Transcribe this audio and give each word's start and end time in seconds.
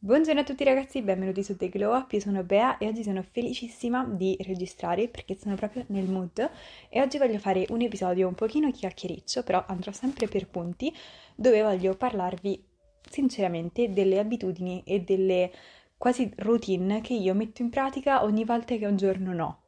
Buongiorno 0.00 0.42
a 0.42 0.44
tutti 0.44 0.62
ragazzi, 0.62 1.02
benvenuti 1.02 1.42
su 1.42 1.56
The 1.56 1.68
Glow 1.68 1.92
Up, 1.92 2.12
io 2.12 2.20
sono 2.20 2.44
Bea 2.44 2.78
e 2.78 2.86
oggi 2.86 3.02
sono 3.02 3.20
felicissima 3.20 4.04
di 4.04 4.36
registrare 4.42 5.08
perché 5.08 5.36
sono 5.36 5.56
proprio 5.56 5.86
nel 5.88 6.08
mood 6.08 6.48
e 6.88 7.00
oggi 7.00 7.18
voglio 7.18 7.40
fare 7.40 7.66
un 7.70 7.80
episodio 7.80 8.28
un 8.28 8.34
pochino 8.34 8.70
chiacchiericcio, 8.70 9.42
però 9.42 9.64
andrò 9.66 9.90
sempre 9.90 10.28
per 10.28 10.46
punti, 10.46 10.94
dove 11.34 11.62
voglio 11.62 11.96
parlarvi 11.96 12.64
sinceramente 13.10 13.92
delle 13.92 14.20
abitudini 14.20 14.84
e 14.86 15.00
delle 15.00 15.50
quasi 15.96 16.32
routine 16.36 17.00
che 17.00 17.14
io 17.14 17.34
metto 17.34 17.62
in 17.62 17.68
pratica 17.68 18.22
ogni 18.22 18.44
volta 18.44 18.76
che 18.76 18.86
un 18.86 18.96
giorno 18.96 19.32
no. 19.32 19.62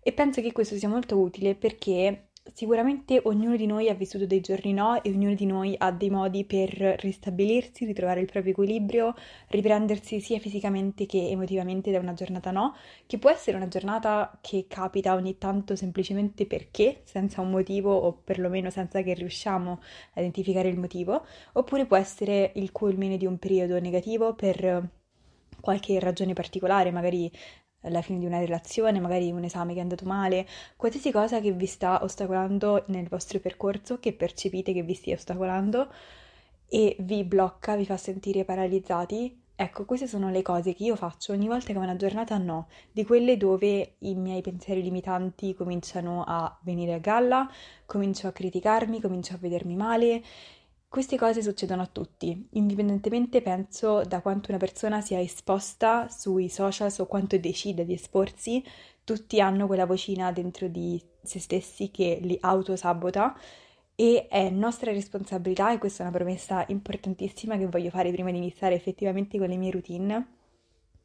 E 0.00 0.12
penso 0.12 0.40
che 0.40 0.52
questo 0.52 0.76
sia 0.76 0.88
molto 0.88 1.18
utile 1.18 1.56
perché 1.56 2.28
Sicuramente 2.52 3.20
ognuno 3.24 3.56
di 3.56 3.66
noi 3.66 3.88
ha 3.88 3.94
vissuto 3.94 4.26
dei 4.26 4.40
giorni 4.40 4.72
no 4.72 5.02
e 5.02 5.10
ognuno 5.10 5.34
di 5.34 5.46
noi 5.46 5.74
ha 5.78 5.90
dei 5.90 6.10
modi 6.10 6.44
per 6.44 6.70
ristabilirsi, 7.00 7.84
ritrovare 7.84 8.20
il 8.20 8.26
proprio 8.26 8.52
equilibrio, 8.52 9.14
riprendersi 9.48 10.20
sia 10.20 10.38
fisicamente 10.38 11.06
che 11.06 11.28
emotivamente 11.30 11.90
da 11.90 11.98
una 11.98 12.12
giornata 12.12 12.50
no, 12.50 12.74
che 13.06 13.18
può 13.18 13.30
essere 13.30 13.56
una 13.56 13.66
giornata 13.68 14.38
che 14.40 14.66
capita 14.68 15.14
ogni 15.14 15.36
tanto 15.38 15.74
semplicemente 15.74 16.46
perché, 16.46 17.00
senza 17.04 17.40
un 17.40 17.50
motivo 17.50 17.94
o 17.94 18.12
perlomeno 18.12 18.70
senza 18.70 19.02
che 19.02 19.14
riusciamo 19.14 19.80
a 20.14 20.20
identificare 20.20 20.68
il 20.68 20.78
motivo, 20.78 21.24
oppure 21.54 21.86
può 21.86 21.96
essere 21.96 22.52
il 22.56 22.70
culmine 22.72 23.16
di 23.16 23.26
un 23.26 23.38
periodo 23.38 23.80
negativo 23.80 24.34
per 24.34 24.90
qualche 25.60 25.98
ragione 25.98 26.34
particolare, 26.34 26.90
magari 26.90 27.30
la 27.88 28.02
fine 28.02 28.18
di 28.18 28.26
una 28.26 28.38
relazione, 28.38 29.00
magari 29.00 29.30
un 29.30 29.44
esame 29.44 29.72
che 29.72 29.78
è 29.78 29.82
andato 29.82 30.04
male, 30.04 30.46
qualsiasi 30.76 31.10
cosa 31.10 31.40
che 31.40 31.52
vi 31.52 31.66
sta 31.66 32.02
ostacolando 32.02 32.84
nel 32.88 33.08
vostro 33.08 33.38
percorso, 33.40 33.98
che 33.98 34.12
percepite 34.12 34.72
che 34.72 34.82
vi 34.82 34.94
stia 34.94 35.14
ostacolando 35.14 35.88
e 36.68 36.96
vi 37.00 37.24
blocca, 37.24 37.76
vi 37.76 37.86
fa 37.86 37.96
sentire 37.96 38.44
paralizzati. 38.44 39.40
Ecco, 39.56 39.84
queste 39.84 40.08
sono 40.08 40.30
le 40.30 40.42
cose 40.42 40.74
che 40.74 40.82
io 40.82 40.96
faccio 40.96 41.32
ogni 41.32 41.46
volta 41.46 41.72
che 41.72 41.78
una 41.78 41.94
giornata 41.94 42.36
no, 42.38 42.66
di 42.90 43.04
quelle 43.04 43.36
dove 43.36 43.94
i 43.98 44.14
miei 44.16 44.40
pensieri 44.40 44.82
limitanti 44.82 45.54
cominciano 45.54 46.24
a 46.26 46.58
venire 46.62 46.94
a 46.94 46.98
galla, 46.98 47.48
comincio 47.86 48.26
a 48.26 48.32
criticarmi, 48.32 49.00
comincio 49.00 49.34
a 49.34 49.38
vedermi 49.38 49.76
male 49.76 50.22
queste 50.94 51.18
cose 51.18 51.42
succedono 51.42 51.82
a 51.82 51.88
tutti, 51.90 52.46
indipendentemente 52.50 53.42
penso 53.42 54.02
da 54.02 54.20
quanto 54.20 54.50
una 54.50 54.60
persona 54.60 55.00
sia 55.00 55.18
esposta 55.18 56.08
sui 56.08 56.48
social 56.48 56.94
o 56.98 57.06
quanto 57.06 57.36
decide 57.36 57.84
di 57.84 57.94
esporsi, 57.94 58.62
tutti 59.02 59.40
hanno 59.40 59.66
quella 59.66 59.86
vocina 59.86 60.30
dentro 60.30 60.68
di 60.68 61.02
se 61.20 61.40
stessi 61.40 61.90
che 61.90 62.20
li 62.22 62.38
autosabota 62.40 63.36
e 63.96 64.28
è 64.28 64.50
nostra 64.50 64.92
responsabilità, 64.92 65.72
e 65.72 65.78
questa 65.78 66.04
è 66.04 66.06
una 66.06 66.16
promessa 66.16 66.64
importantissima 66.68 67.56
che 67.56 67.66
voglio 67.66 67.90
fare 67.90 68.12
prima 68.12 68.30
di 68.30 68.36
iniziare 68.36 68.76
effettivamente 68.76 69.36
con 69.36 69.48
le 69.48 69.56
mie 69.56 69.72
routine, 69.72 70.28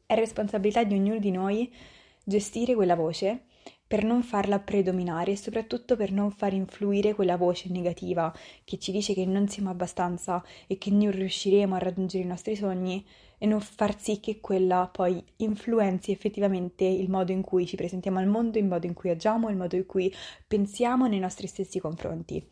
è 0.06 0.14
responsabilità 0.14 0.84
di 0.84 0.94
ognuno 0.94 1.18
di 1.18 1.32
noi 1.32 1.74
gestire 2.22 2.76
quella 2.76 2.94
voce 2.94 3.46
per 3.86 4.04
non 4.04 4.22
farla 4.22 4.60
predominare 4.60 5.32
e 5.32 5.36
soprattutto 5.36 5.96
per 5.96 6.12
non 6.12 6.30
far 6.30 6.52
influire 6.52 7.14
quella 7.14 7.36
voce 7.36 7.68
negativa 7.70 8.32
che 8.62 8.78
ci 8.78 8.92
dice 8.92 9.14
che 9.14 9.26
non 9.26 9.48
siamo 9.48 9.70
abbastanza 9.70 10.44
e 10.68 10.78
che 10.78 10.90
non 10.90 11.10
riusciremo 11.10 11.74
a 11.74 11.78
raggiungere 11.78 12.22
i 12.22 12.28
nostri 12.28 12.54
sogni 12.54 13.04
e 13.42 13.46
non 13.46 13.60
far 13.60 13.98
sì 13.98 14.20
che 14.20 14.38
quella 14.38 14.88
poi 14.92 15.24
influenzi 15.36 16.12
effettivamente 16.12 16.84
il 16.84 17.08
modo 17.08 17.32
in 17.32 17.40
cui 17.40 17.66
ci 17.66 17.74
presentiamo 17.74 18.18
al 18.18 18.26
mondo, 18.26 18.58
il 18.58 18.66
modo 18.66 18.86
in 18.86 18.92
cui 18.92 19.08
agiamo, 19.08 19.48
il 19.48 19.56
modo 19.56 19.76
in 19.76 19.86
cui 19.86 20.14
pensiamo 20.46 21.06
nei 21.06 21.18
nostri 21.18 21.46
stessi 21.46 21.80
confronti. 21.80 22.46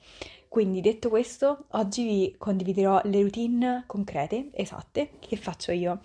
Quindi 0.49 0.81
detto 0.81 1.11
questo, 1.11 1.67
oggi 1.73 2.05
vi 2.05 2.35
condividerò 2.39 3.03
le 3.05 3.21
routine 3.21 3.85
concrete, 3.87 4.49
esatte, 4.55 5.11
che 5.19 5.37
faccio 5.37 5.73
io. 5.73 6.01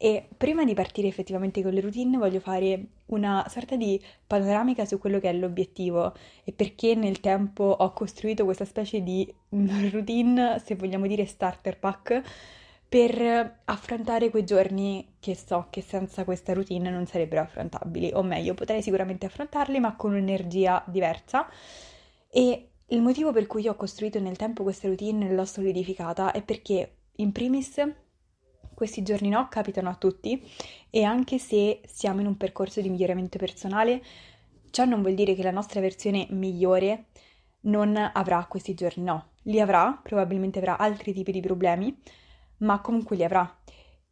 E 0.00 0.28
prima 0.36 0.64
di 0.64 0.74
partire 0.74 1.08
effettivamente 1.08 1.60
con 1.60 1.72
le 1.72 1.80
routine 1.80 2.16
voglio 2.16 2.38
fare 2.38 2.86
una 3.06 3.44
sorta 3.48 3.74
di 3.74 4.00
panoramica 4.26 4.84
su 4.84 4.98
quello 4.98 5.18
che 5.18 5.28
è 5.28 5.32
l'obiettivo 5.32 6.14
e 6.44 6.52
perché 6.52 6.94
nel 6.94 7.18
tempo 7.18 7.64
ho 7.64 7.92
costruito 7.92 8.44
questa 8.44 8.64
specie 8.64 9.02
di 9.02 9.30
routine, 9.90 10.62
se 10.64 10.76
vogliamo 10.76 11.08
dire 11.08 11.26
starter 11.26 11.78
pack, 11.78 12.22
per 12.88 13.60
affrontare 13.64 14.30
quei 14.30 14.44
giorni 14.44 15.16
che 15.20 15.34
so 15.34 15.66
che 15.68 15.82
senza 15.82 16.24
questa 16.24 16.54
routine 16.54 16.90
non 16.90 17.04
sarebbero 17.06 17.42
affrontabili, 17.42 18.12
o 18.14 18.22
meglio, 18.22 18.54
potrei 18.54 18.80
sicuramente 18.82 19.26
affrontarli, 19.26 19.78
ma 19.78 19.94
con 19.94 20.12
un'energia 20.12 20.82
diversa. 20.86 21.46
E 22.30 22.68
il 22.86 23.02
motivo 23.02 23.32
per 23.32 23.46
cui 23.46 23.68
ho 23.68 23.74
costruito 23.74 24.18
nel 24.20 24.36
tempo 24.36 24.62
questa 24.62 24.88
routine 24.88 25.28
e 25.28 25.34
l'ho 25.34 25.44
solidificata 25.44 26.32
è 26.32 26.42
perché, 26.42 26.92
in 27.16 27.32
primis, 27.32 27.78
questi 28.78 29.02
giorni 29.02 29.28
no 29.28 29.48
capitano 29.50 29.88
a 29.88 29.96
tutti 29.96 30.40
e 30.88 31.02
anche 31.02 31.38
se 31.38 31.80
siamo 31.84 32.20
in 32.20 32.28
un 32.28 32.36
percorso 32.36 32.80
di 32.80 32.88
miglioramento 32.88 33.36
personale, 33.36 34.00
ciò 34.70 34.84
non 34.84 35.02
vuol 35.02 35.14
dire 35.14 35.34
che 35.34 35.42
la 35.42 35.50
nostra 35.50 35.80
versione 35.80 36.28
migliore 36.30 37.06
non 37.62 37.96
avrà 37.96 38.46
questi 38.48 38.74
giorni 38.74 39.02
no. 39.02 39.30
Li 39.42 39.58
avrà, 39.60 39.98
probabilmente 40.00 40.60
avrà 40.60 40.78
altri 40.78 41.12
tipi 41.12 41.32
di 41.32 41.40
problemi, 41.40 41.92
ma 42.58 42.80
comunque 42.80 43.16
li 43.16 43.24
avrà. 43.24 43.52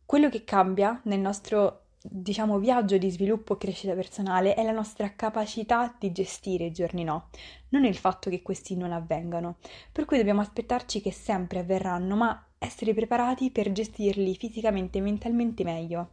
Quello 0.05 0.29
che 0.29 0.43
cambia 0.43 1.01
nel 1.05 1.21
nostro, 1.21 1.91
diciamo, 2.03 2.59
viaggio 2.59 2.99
di 2.99 3.09
sviluppo 3.09 3.55
e 3.55 3.59
crescita 3.59 3.95
personale 3.95 4.55
è 4.55 4.65
la 4.65 4.73
nostra 4.73 5.15
capacità 5.15 5.95
di 5.97 6.11
gestire 6.11 6.65
i 6.65 6.73
giorni 6.73 7.05
no, 7.05 7.29
non 7.69 7.85
il 7.85 7.97
fatto 7.97 8.31
che 8.31 8.43
questi 8.43 8.77
non 8.77 8.91
avvengano. 8.91 9.59
Per 9.93 10.05
cui 10.07 10.17
dobbiamo 10.17 10.41
aspettarci 10.41 11.01
che 11.01 11.13
sempre 11.13 11.61
avverranno, 11.61 12.17
ma 12.17 12.46
essere 12.59 12.95
preparati 12.95 13.51
per 13.51 13.73
gestirli 13.73 14.35
fisicamente 14.35 14.99
e 14.99 15.03
mentalmente 15.03 15.65
meglio. 15.65 16.11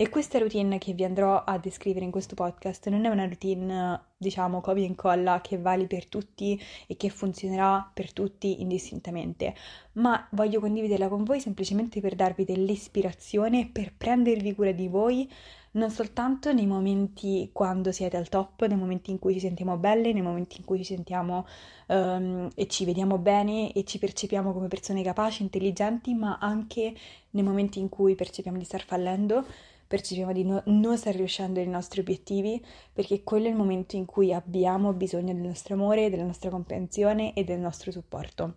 E 0.00 0.08
questa 0.08 0.38
routine 0.38 0.78
che 0.78 0.94
vi 0.94 1.04
andrò 1.04 1.44
a 1.44 1.58
descrivere 1.58 2.06
in 2.06 2.10
questo 2.10 2.34
podcast 2.34 2.88
non 2.88 3.04
è 3.04 3.10
una 3.10 3.26
routine, 3.26 4.00
diciamo, 4.16 4.62
copia 4.62 4.82
e 4.82 4.86
incolla 4.86 5.42
che 5.42 5.58
vale 5.58 5.86
per 5.86 6.06
tutti 6.06 6.58
e 6.86 6.96
che 6.96 7.10
funzionerà 7.10 7.90
per 7.92 8.10
tutti 8.14 8.62
indistintamente, 8.62 9.54
ma 9.94 10.26
voglio 10.30 10.58
condividerla 10.58 11.08
con 11.08 11.24
voi 11.24 11.38
semplicemente 11.38 12.00
per 12.00 12.14
darvi 12.14 12.44
dell'ispirazione, 12.44 13.68
per 13.70 13.92
prendervi 13.94 14.54
cura 14.54 14.72
di 14.72 14.88
voi, 14.88 15.30
non 15.72 15.90
soltanto 15.90 16.52
nei 16.52 16.66
momenti 16.66 17.50
quando 17.52 17.92
siete 17.92 18.16
al 18.16 18.28
top, 18.28 18.66
nei 18.66 18.76
momenti 18.76 19.10
in 19.10 19.18
cui 19.18 19.34
ci 19.34 19.40
sentiamo 19.40 19.76
belle, 19.76 20.12
nei 20.12 20.22
momenti 20.22 20.58
in 20.58 20.64
cui 20.64 20.78
ci 20.78 20.84
sentiamo 20.84 21.46
um, 21.86 22.48
e 22.54 22.66
ci 22.66 22.84
vediamo 22.84 23.18
bene 23.18 23.72
e 23.72 23.84
ci 23.84 23.98
percepiamo 23.98 24.52
come 24.52 24.68
persone 24.68 25.02
capaci, 25.02 25.42
intelligenti, 25.42 26.14
ma 26.14 26.38
anche 26.40 26.94
nei 27.30 27.42
momenti 27.44 27.78
in 27.78 27.88
cui 27.88 28.14
percepiamo 28.14 28.58
di 28.58 28.64
star 28.64 28.84
fallendo 28.84 29.44
percepiamo 29.90 30.32
di 30.32 30.44
no, 30.44 30.62
non 30.66 30.96
star 30.96 31.16
riuscendo 31.16 31.58
ai 31.58 31.66
nostri 31.66 31.98
obiettivi, 31.98 32.64
perché 32.92 33.24
quello 33.24 33.46
è 33.46 33.50
il 33.50 33.56
momento 33.56 33.96
in 33.96 34.04
cui 34.04 34.32
abbiamo 34.32 34.92
bisogno 34.92 35.32
del 35.32 35.42
nostro 35.42 35.74
amore, 35.74 36.08
della 36.10 36.22
nostra 36.22 36.48
comprensione 36.48 37.34
e 37.34 37.42
del 37.42 37.58
nostro 37.58 37.90
supporto. 37.90 38.54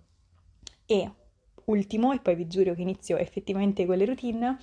E 0.85 1.11
ultimo, 1.65 2.13
e 2.13 2.19
poi 2.19 2.35
vi 2.35 2.45
giuro 2.45 2.75
che 2.75 2.83
inizio 2.83 3.17
effettivamente 3.17 3.83
con 3.87 3.97
le 3.97 4.05
routine, 4.05 4.57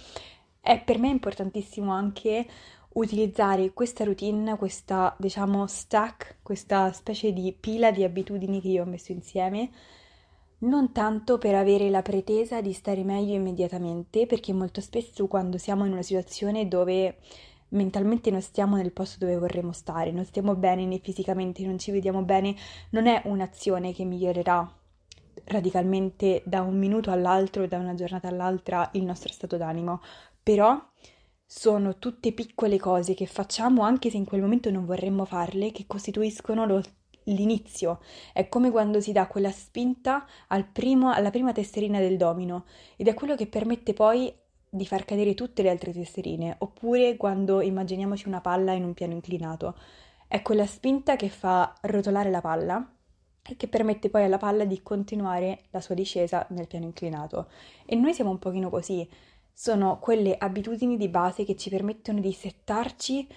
è 0.61 0.83
per 0.83 0.99
me 0.99 1.09
importantissimo 1.09 1.93
anche 1.93 2.47
utilizzare 2.93 3.73
questa 3.73 4.05
routine, 4.05 4.57
questa 4.57 5.15
diciamo 5.19 5.67
stack, 5.67 6.39
questa 6.43 6.93
specie 6.93 7.33
di 7.33 7.55
pila 7.59 7.91
di 7.91 8.05
abitudini 8.05 8.61
che 8.61 8.69
io 8.69 8.83
ho 8.83 8.87
messo 8.87 9.13
insieme 9.13 9.71
non 10.61 10.93
tanto 10.93 11.39
per 11.39 11.55
avere 11.55 11.89
la 11.89 12.03
pretesa 12.03 12.61
di 12.61 12.73
stare 12.73 13.03
meglio 13.05 13.35
immediatamente, 13.35 14.27
perché 14.27 14.53
molto 14.53 14.81
spesso 14.81 15.27
quando 15.27 15.57
siamo 15.59 15.85
in 15.87 15.93
una 15.93 16.03
situazione 16.03 16.69
dove 16.69 17.19
mentalmente 17.69 18.31
non 18.31 18.43
stiamo 18.43 18.77
nel 18.77 18.93
posto 18.93 19.19
dove 19.25 19.39
vorremmo 19.39 19.73
stare, 19.73 20.11
non 20.11 20.25
stiamo 20.25 20.57
bene 20.57 20.85
né 20.85 20.99
fisicamente, 20.99 21.65
non 21.65 21.79
ci 21.79 21.93
vediamo 21.93 22.23
bene, 22.23 22.55
non 22.91 23.07
è 23.07 23.23
un'azione 23.25 23.93
che 23.93 24.05
migliorerà 24.05 24.71
radicalmente 25.45 26.43
da 26.45 26.61
un 26.61 26.79
minuto 26.79 27.11
all'altro, 27.11 27.67
da 27.67 27.79
una 27.79 27.95
giornata 27.95 28.29
all'altra 28.29 28.91
il 28.93 29.05
nostro 29.05 29.33
stato 29.33 29.57
d'animo, 29.57 30.01
però 30.43 30.81
sono 31.45 31.99
tutte 31.99 32.33
piccole 32.33 32.79
cose 32.79 33.15
che 33.15 33.27
facciamo 33.27 33.83
anche 33.83 34.11
se 34.11 34.17
in 34.17 34.25
quel 34.25 34.41
momento 34.41 34.71
non 34.71 34.85
vorremmo 34.85 35.25
farle, 35.25 35.73
che 35.73 35.87
costituiscono 35.87 36.65
lo 36.65 36.81
l'inizio, 37.25 38.01
è 38.33 38.49
come 38.49 38.71
quando 38.71 39.01
si 39.01 39.13
dà 39.13 39.27
quella 39.27 39.51
spinta 39.51 40.27
al 40.49 40.67
primo, 40.67 41.11
alla 41.13 41.31
prima 41.31 41.53
tesserina 41.53 41.99
del 41.99 42.17
domino 42.17 42.65
ed 42.97 43.09
è 43.09 43.15
quello 43.15 43.35
che 43.35 43.47
permette 43.47 43.93
poi 43.93 44.33
di 44.69 44.87
far 44.87 45.05
cadere 45.05 45.35
tutte 45.35 45.63
le 45.63 45.71
altre 45.71 45.93
tesserine, 45.93 46.55
oppure 46.59 47.17
quando 47.17 47.61
immaginiamoci 47.61 48.29
una 48.29 48.41
palla 48.41 48.73
in 48.73 48.85
un 48.85 48.95
piano 48.95 49.15
inclinato. 49.15 49.77
È 50.29 50.43
quella 50.43 50.67
spinta 50.67 51.17
che 51.17 51.29
fa 51.29 51.75
rotolare 51.83 52.31
la 52.31 52.41
palla 52.41 52.95
e 53.43 53.57
che 53.57 53.67
permette 53.67 54.11
poi 54.11 54.23
alla 54.23 54.39
palla 54.39 54.65
di 54.65 54.81
continuare 54.81 55.63
la 55.71 55.81
sua 55.81 55.97
discesa 55.97 56.47
nel 56.51 56.69
piano 56.69 56.85
inclinato. 56.85 57.49
E 57.85 57.97
noi 57.97 58.15
siamo 58.15 58.31
un 58.31 58.39
pochino 58.39 58.71
così, 58.71 59.09
sono 59.53 59.99
quelle 59.99 60.37
abitudini 60.39 60.97
di 60.97 61.09
base 61.09 61.45
che 61.45 61.57
ci 61.57 61.71
permettono 61.71 62.21
di 62.21 62.33
settarci 62.33 63.29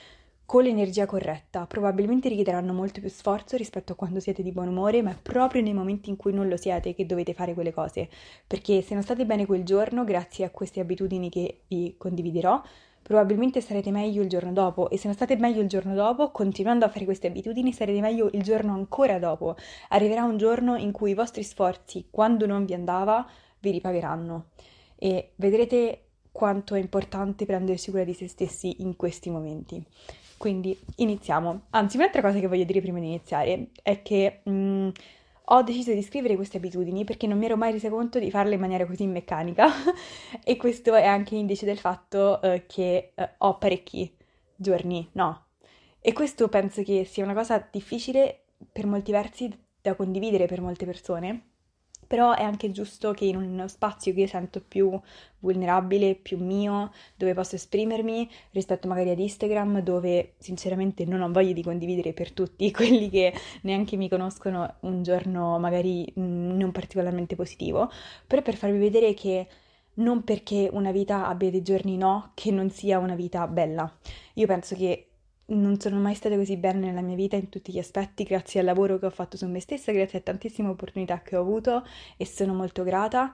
con 0.45 0.63
l'energia 0.63 1.05
corretta. 1.05 1.65
Probabilmente 1.65 2.29
richiederanno 2.29 2.73
molto 2.73 2.99
più 2.99 3.09
sforzo 3.09 3.57
rispetto 3.57 3.93
a 3.93 3.95
quando 3.95 4.19
siete 4.19 4.43
di 4.43 4.51
buon 4.51 4.67
umore, 4.67 5.01
ma 5.01 5.11
è 5.11 5.17
proprio 5.21 5.61
nei 5.61 5.73
momenti 5.73 6.09
in 6.09 6.15
cui 6.15 6.33
non 6.33 6.47
lo 6.47 6.57
siete 6.57 6.93
che 6.93 7.05
dovete 7.05 7.33
fare 7.33 7.53
quelle 7.53 7.73
cose. 7.73 8.09
Perché 8.45 8.81
se 8.81 8.93
non 8.93 9.03
state 9.03 9.25
bene 9.25 9.45
quel 9.45 9.63
giorno, 9.63 10.03
grazie 10.03 10.45
a 10.45 10.49
queste 10.49 10.79
abitudini 10.79 11.29
che 11.29 11.61
vi 11.67 11.95
condividerò, 11.97 12.61
probabilmente 13.01 13.61
starete 13.61 13.91
meglio 13.91 14.21
il 14.21 14.29
giorno 14.29 14.53
dopo 14.53 14.89
e 14.89 14.97
se 14.97 15.07
non 15.07 15.15
state 15.15 15.35
meglio 15.35 15.61
il 15.61 15.67
giorno 15.67 15.93
dopo, 15.93 16.31
continuando 16.31 16.85
a 16.85 16.89
fare 16.89 17.05
queste 17.05 17.27
abitudini, 17.27 17.71
starete 17.71 17.99
meglio 17.99 18.29
il 18.31 18.43
giorno 18.43 18.73
ancora 18.73 19.19
dopo. 19.19 19.55
Arriverà 19.89 20.23
un 20.23 20.37
giorno 20.37 20.75
in 20.75 20.91
cui 20.91 21.11
i 21.11 21.15
vostri 21.15 21.43
sforzi, 21.43 22.07
quando 22.09 22.45
non 22.45 22.65
vi 22.65 22.73
andava, 22.73 23.27
vi 23.59 23.71
ripagheranno 23.71 24.49
e 25.03 25.31
vedrete 25.35 26.02
quanto 26.33 26.73
è 26.73 26.79
importante 26.79 27.45
prendersi 27.45 27.91
cura 27.91 28.03
di 28.03 28.13
se 28.13 28.27
stessi 28.27 28.81
in 28.81 28.97
questi 28.97 29.29
momenti. 29.29 29.81
Quindi 30.35 30.77
iniziamo. 30.97 31.67
Anzi, 31.69 31.95
un'altra 31.95 32.21
cosa 32.21 32.39
che 32.39 32.47
voglio 32.47 32.65
dire 32.65 32.81
prima 32.81 32.99
di 32.99 33.05
iniziare 33.05 33.69
è 33.81 34.01
che 34.01 34.41
mh, 34.43 34.51
mm, 34.51 34.89
ho 35.45 35.61
deciso 35.61 35.93
di 35.93 36.01
scrivere 36.01 36.35
queste 36.35 36.57
abitudini 36.57 37.05
perché 37.05 37.27
non 37.27 37.37
mi 37.37 37.45
ero 37.45 37.55
mai 37.55 37.71
resa 37.71 37.89
conto 37.89 38.19
di 38.19 38.31
farle 38.31 38.55
in 38.55 38.59
maniera 38.59 38.85
così 38.85 39.05
meccanica 39.05 39.67
e 40.43 40.57
questo 40.57 40.95
è 40.95 41.05
anche 41.05 41.35
indice 41.35 41.65
del 41.65 41.77
fatto 41.77 42.39
uh, 42.41 42.63
che 42.67 43.11
uh, 43.15 43.23
ho 43.37 43.57
parecchi 43.57 44.13
giorni, 44.55 45.07
no. 45.13 45.45
E 46.01 46.13
questo 46.13 46.49
penso 46.49 46.83
che 46.83 47.05
sia 47.05 47.23
una 47.23 47.33
cosa 47.33 47.65
difficile 47.71 48.45
per 48.71 48.85
molti 48.85 49.11
versi 49.11 49.49
da 49.81 49.95
condividere 49.95 50.47
per 50.47 50.61
molte 50.61 50.85
persone 50.85 51.52
però 52.13 52.35
è 52.35 52.43
anche 52.43 52.69
giusto 52.69 53.11
che 53.11 53.25
in 53.25 53.37
uno 53.37 53.67
spazio 53.67 54.13
che 54.13 54.19
io 54.19 54.27
sento 54.27 54.61
più 54.61 55.01
vulnerabile, 55.39 56.13
più 56.13 56.37
mio, 56.37 56.91
dove 57.15 57.33
posso 57.33 57.55
esprimermi 57.55 58.29
rispetto 58.51 58.87
magari 58.87 59.09
ad 59.09 59.17
Instagram, 59.17 59.81
dove 59.81 60.33
sinceramente 60.37 61.05
non 61.05 61.21
ho 61.21 61.31
voglia 61.31 61.53
di 61.53 61.63
condividere 61.63 62.13
per 62.13 62.31
tutti 62.31 62.69
quelli 62.71 63.09
che 63.09 63.33
neanche 63.61 63.97
mi 63.97 64.09
conoscono 64.09 64.75
un 64.81 65.01
giorno 65.01 65.57
magari 65.57 66.05
mm, 66.19 66.55
non 66.55 66.71
particolarmente 66.71 67.35
positivo, 67.35 67.89
però 68.27 68.43
per 68.43 68.57
farvi 68.57 68.77
vedere 68.77 69.15
che 69.15 69.47
non 69.95 70.23
perché 70.23 70.69
una 70.71 70.91
vita 70.91 71.25
abbia 71.25 71.49
dei 71.49 71.63
giorni 71.63 71.97
no, 71.97 72.29
che 72.35 72.51
non 72.51 72.69
sia 72.69 72.99
una 72.99 73.15
vita 73.15 73.47
bella. 73.47 73.91
Io 74.35 74.45
penso 74.45 74.75
che 74.75 75.12
non 75.47 75.79
sono 75.79 75.99
mai 75.99 76.15
stata 76.15 76.35
così 76.35 76.57
bene 76.57 76.87
nella 76.87 77.01
mia 77.01 77.15
vita 77.15 77.35
in 77.35 77.49
tutti 77.49 77.71
gli 77.71 77.79
aspetti, 77.79 78.23
grazie 78.23 78.61
al 78.61 78.65
lavoro 78.65 78.97
che 78.97 79.05
ho 79.05 79.11
fatto 79.11 79.37
su 79.37 79.47
me 79.47 79.59
stessa, 79.59 79.91
grazie 79.91 80.19
a 80.19 80.21
tantissime 80.21 80.69
opportunità 80.69 81.21
che 81.21 81.35
ho 81.35 81.41
avuto 81.41 81.85
e 82.17 82.25
sono 82.25 82.53
molto 82.53 82.83
grata, 82.83 83.33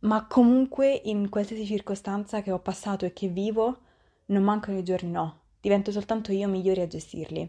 ma 0.00 0.26
comunque 0.26 1.00
in 1.04 1.28
qualsiasi 1.28 1.64
circostanza 1.64 2.42
che 2.42 2.52
ho 2.52 2.58
passato 2.58 3.04
e 3.04 3.12
che 3.12 3.28
vivo, 3.28 3.78
non 4.26 4.42
mancano 4.42 4.78
i 4.78 4.84
giorni 4.84 5.10
no, 5.10 5.40
divento 5.60 5.90
soltanto 5.90 6.32
io 6.32 6.48
migliore 6.48 6.82
a 6.82 6.86
gestirli. 6.86 7.48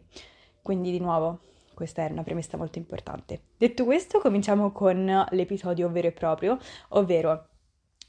Quindi 0.61 0.91
di 0.91 0.99
nuovo, 0.99 1.41
questa 1.73 2.05
è 2.05 2.11
una 2.11 2.23
premessa 2.23 2.57
molto 2.57 2.77
importante. 2.77 3.41
Detto 3.57 3.85
questo, 3.85 4.19
cominciamo 4.19 4.71
con 4.71 5.25
l'episodio 5.31 5.89
vero 5.89 6.07
e 6.07 6.11
proprio, 6.11 6.57
ovvero 6.89 7.47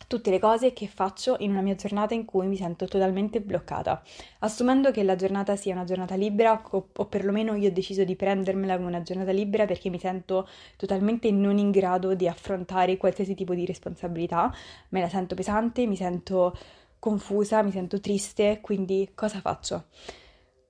tutte 0.06 0.31
le 0.31 0.38
cose 0.38 0.72
che 0.72 0.87
faccio 0.87 1.37
in 1.40 1.50
una 1.50 1.60
mia 1.60 1.75
giornata 1.75 2.14
in 2.14 2.25
cui 2.25 2.46
mi 2.46 2.56
sento 2.56 2.87
totalmente 2.87 3.40
bloccata. 3.40 4.02
Assumendo 4.40 4.90
che 4.90 5.02
la 5.02 5.16
giornata 5.16 5.56
sia 5.56 5.75
una 5.75 5.84
giornata 5.84 6.14
libera, 6.14 6.62
o, 6.70 6.88
o, 6.94 7.06
perlomeno 7.06 7.54
io 7.54 7.69
ho 7.69 7.72
deciso 7.72 8.04
di 8.04 8.16
prendermela 8.16 8.76
come 8.76 8.88
una 8.88 9.02
giornata 9.02 9.32
libera 9.32 9.64
perché 9.64 9.88
mi 9.90 9.99
sento 9.99 10.49
totalmente 10.76 11.31
non 11.31 11.58
in 11.58 11.70
grado 11.70 12.14
di 12.14 12.28
affrontare 12.28 12.96
qualsiasi 12.96 13.34
tipo 13.34 13.54
di 13.54 13.66
responsabilità, 13.66 14.52
me 14.90 15.00
la 15.00 15.08
sento 15.08 15.34
pesante, 15.34 15.87
mi 15.87 15.96
sento 15.96 16.56
confusa, 16.98 17.62
mi 17.62 17.72
sento 17.72 18.00
triste, 18.00 18.60
quindi 18.60 19.10
cosa 19.14 19.40
faccio? 19.40 19.87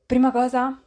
Prima 0.07 0.31
cosa 0.31 0.81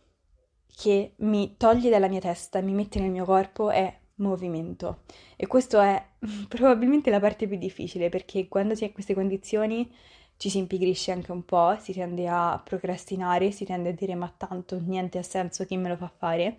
che 0.75 1.13
mi 1.18 1.56
toglie 1.57 1.89
dalla 1.89 2.07
mia 2.07 2.19
testa 2.19 2.59
e 2.59 2.62
mi 2.62 2.74
mette 2.74 3.00
nel 3.00 3.12
mio 3.12 3.25
corpo 3.25 3.69
è 3.69 4.00
movimento. 4.15 5.03
E 5.35 5.47
questo 5.47 5.79
è 5.79 6.03
probabilmente 6.47 7.09
la 7.09 7.19
parte 7.19 7.47
più 7.47 7.57
difficile 7.57 8.09
perché 8.09 8.47
quando 8.47 8.75
si 8.75 8.83
è 8.83 8.88
in 8.88 8.94
queste 8.94 9.13
condizioni 9.13 9.89
ci 10.38 10.50
si 10.50 10.57
impigrisce 10.57 11.12
anche 11.12 11.31
un 11.31 11.45
po', 11.45 11.77
si 11.79 11.94
tende 11.94 12.27
a 12.27 12.62
procrastinare, 12.63 13.51
si 13.51 13.65
tende 13.65 13.89
a 13.89 13.94
dire 13.94 14.15
ma 14.15 14.33
tanto 14.35 14.79
niente 14.79 15.17
ha 15.17 15.23
senso, 15.23 15.65
chi 15.65 15.77
me 15.77 15.89
lo 15.89 15.95
fa 15.95 16.12
fare? 16.15 16.57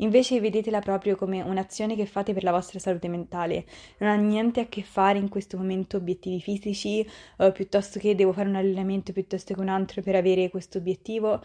Invece 0.00 0.40
vedetela 0.40 0.78
proprio 0.78 1.16
come 1.16 1.42
un'azione 1.42 1.96
che 1.96 2.06
fate 2.06 2.32
per 2.32 2.44
la 2.44 2.52
vostra 2.52 2.78
salute 2.78 3.08
mentale. 3.08 3.66
Non 3.98 4.10
ha 4.10 4.14
niente 4.14 4.60
a 4.60 4.66
che 4.66 4.82
fare 4.82 5.18
in 5.18 5.28
questo 5.28 5.56
momento 5.56 5.96
obiettivi 5.96 6.40
fisici, 6.40 7.04
eh, 7.38 7.50
piuttosto 7.50 7.98
che 7.98 8.14
devo 8.14 8.32
fare 8.32 8.48
un 8.48 8.54
allenamento 8.54 9.12
piuttosto 9.12 9.54
che 9.54 9.60
un 9.60 9.68
altro 9.68 10.00
per 10.00 10.14
avere 10.14 10.50
questo 10.50 10.78
obiettivo. 10.78 11.42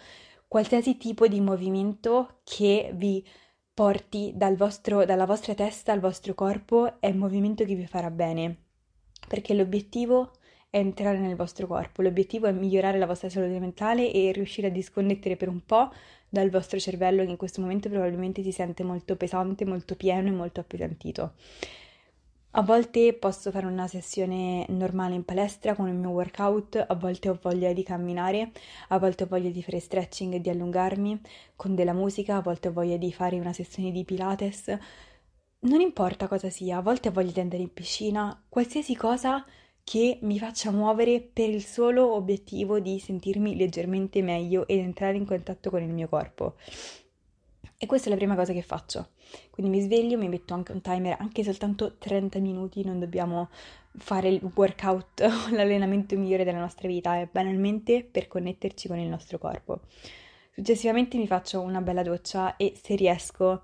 Qualsiasi 0.47 0.97
tipo 0.97 1.27
di 1.27 1.41
movimento 1.41 2.41
che 2.44 2.91
vi 2.94 3.25
porti 3.74 4.31
dal 4.36 4.56
vostro, 4.56 5.04
dalla 5.04 5.25
vostra 5.25 5.56
testa 5.56 5.92
al 5.92 6.00
vostro 6.00 6.36
corpo 6.36 7.00
è 7.00 7.08
il 7.08 7.18
movimento 7.18 7.66
che 7.66 7.75
vi 7.75 7.88
farà 7.88 8.12
bene, 8.12 8.56
perché 9.28 9.54
l'obiettivo 9.54 10.31
è 10.70 10.78
entrare 10.78 11.18
nel 11.18 11.36
vostro 11.36 11.66
corpo, 11.66 12.02
l'obiettivo 12.02 12.48
è 12.48 12.52
migliorare 12.52 13.00
la 13.00 13.06
vostra 13.06 13.30
salute 13.30 13.60
mentale 13.60 14.12
e 14.12 14.31
riuscire 14.31 14.68
a 14.68 14.72
disconnettere 14.72 15.36
per 15.38 15.48
un 15.48 15.66
po' 15.66 15.92
dal 16.30 16.50
vostro 16.50 16.80
cervello 16.80 17.24
che 17.24 17.30
in 17.30 17.38
questo 17.38 17.62
momento 17.62 17.90
probabilmente 17.90 18.42
si 18.42 18.52
sente 18.52 18.84
molto 18.84 19.16
pesante, 19.16 19.66
molto 19.66 19.96
pieno 19.96 20.28
e 20.28 20.31
molto 20.31 20.60
appesantito. 20.60 21.34
A 22.55 22.61
volte 22.61 23.13
posso 23.13 23.50
fare 23.50 23.65
una 23.65 23.88
sessione 23.88 24.63
normale 24.69 25.15
in 25.15 25.25
palestra 25.25 25.73
con 25.73 25.88
il 25.88 25.95
mio 25.95 26.09
workout, 26.09 26.85
a 26.88 26.94
volte 26.94 27.29
ho 27.29 27.39
voglia 27.41 27.73
di 27.73 27.81
camminare, 27.81 28.51
a 28.89 29.00
volte 29.00 29.23
ho 29.23 29.27
voglia 29.27 29.50
di 29.50 29.63
fare 29.63 29.79
stretching 29.79 30.35
e 30.35 30.39
di 30.39 30.51
allungarmi 30.51 31.19
con 31.55 31.73
della 31.73 31.94
musica, 31.94 32.35
a 32.35 32.41
volte 32.41 32.67
ho 32.67 32.71
voglia 32.71 32.95
di 32.97 33.11
fare 33.11 33.39
una 33.39 33.53
sessione 33.53 33.91
di 33.91 34.03
Pilates. 34.05 34.77
Non 35.61 35.81
importa 35.81 36.27
cosa 36.27 36.51
sia, 36.51 36.77
a 36.77 36.81
volte 36.81 37.07
ho 37.07 37.11
voglia 37.11 37.31
di 37.31 37.39
andare 37.39 37.63
in 37.63 37.73
piscina, 37.73 38.39
qualsiasi 38.47 38.95
cosa 38.95 39.44
che 39.83 40.19
mi 40.21 40.38
faccia 40.38 40.69
muovere 40.69 41.21
per 41.21 41.50
il 41.50 41.63
solo 41.63 42.13
obiettivo 42.13 42.79
di 42.79 43.00
sentirmi 43.00 43.57
leggermente 43.57 44.21
meglio 44.21 44.67
ed 44.67 44.77
entrare 44.77 45.17
in 45.17 45.25
contatto 45.25 45.71
con 45.71 45.81
il 45.81 45.91
mio 45.91 46.07
corpo. 46.07 46.53
E 47.83 47.85
questa 47.85 48.07
è 48.07 48.12
la 48.12 48.15
prima 48.15 48.35
cosa 48.35 48.53
che 48.53 48.62
faccio. 48.62 49.09
Quindi 49.50 49.69
mi 49.69 49.81
sveglio, 49.83 50.18
mi 50.18 50.30
metto 50.30 50.53
anche 50.53 50.71
un 50.71 50.80
timer, 50.80 51.17
anche 51.19 51.43
soltanto 51.43 51.98
30 51.98 52.39
minuti, 52.39 52.81
non 52.86 52.98
dobbiamo 52.98 53.50
fare 53.98 54.29
il 54.29 54.39
workout 54.55 55.19
l'allenamento 55.51 56.17
migliore 56.17 56.46
della 56.46 56.62
nostra 56.62 56.88
vita, 56.88 57.19
è 57.19 57.27
banalmente 57.29 58.08
per 58.10 58.29
connetterci 58.29 58.88
con 58.88 59.00
il 59.00 59.10
nostro 59.10 59.38
corpo. 59.38 59.81
Successivamente 60.55 61.17
mi 61.17 61.27
faccio 61.27 61.60
una 61.60 61.81
bella 61.81 62.03
doccia 62.03 62.55
e 62.55 62.72
se 62.81 62.96
riesco, 62.96 63.62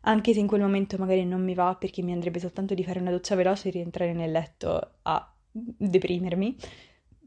anche 0.00 0.32
se 0.32 0.40
in 0.40 0.48
quel 0.48 0.62
momento 0.62 0.96
magari 0.98 1.24
non 1.24 1.44
mi 1.44 1.54
va 1.54 1.76
perché 1.76 2.02
mi 2.02 2.10
andrebbe 2.10 2.40
soltanto 2.40 2.74
di 2.74 2.82
fare 2.82 2.98
una 2.98 3.12
doccia 3.12 3.36
veloce 3.36 3.68
e 3.68 3.70
rientrare 3.70 4.12
nel 4.14 4.32
letto 4.32 4.94
a 5.02 5.32
deprimermi, 5.52 6.56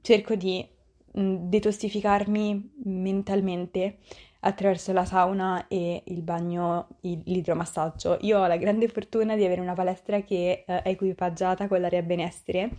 cerco 0.01 0.36
di 0.36 0.68
detossificarmi 1.13 2.74
mentalmente 2.84 4.00
attraverso 4.46 4.92
la 4.94 5.06
sauna 5.06 5.68
e 5.68 6.04
il 6.06 6.22
bagno, 6.22 6.88
l'idromassaggio. 7.02 8.18
Io 8.22 8.40
ho 8.40 8.48
la 8.48 8.58
grande 8.58 8.88
fortuna 8.88 9.36
di 9.36 9.46
avere 9.46 9.62
una 9.62 9.74
palestra 9.74 10.22
che 10.22 10.64
eh, 10.66 10.82
è 10.82 10.90
equipaggiata 10.90 11.68
con 11.68 11.80
l'area 11.80 12.02
benessere 12.02 12.72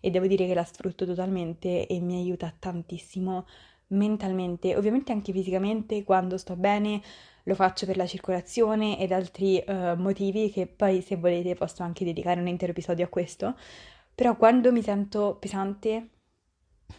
e 0.00 0.10
devo 0.10 0.26
dire 0.26 0.46
che 0.46 0.54
la 0.54 0.64
sfrutto 0.64 1.04
totalmente 1.04 1.86
e 1.86 2.00
mi 2.00 2.16
aiuta 2.16 2.52
tantissimo 2.56 3.46
mentalmente, 3.88 4.76
ovviamente 4.76 5.12
anche 5.12 5.32
fisicamente 5.32 6.04
quando 6.04 6.36
sto 6.38 6.56
bene. 6.56 7.00
Lo 7.44 7.54
faccio 7.54 7.86
per 7.86 7.96
la 7.96 8.06
circolazione 8.06 8.98
ed 8.98 9.10
altri 9.10 9.62
uh, 9.66 9.94
motivi 9.96 10.50
che 10.50 10.66
poi 10.66 11.00
se 11.00 11.16
volete 11.16 11.54
posso 11.54 11.82
anche 11.82 12.04
dedicare 12.04 12.40
un 12.40 12.46
intero 12.46 12.72
episodio 12.72 13.06
a 13.06 13.08
questo. 13.08 13.56
Però 14.14 14.36
quando 14.36 14.70
mi 14.70 14.82
sento 14.82 15.36
pesante 15.40 16.08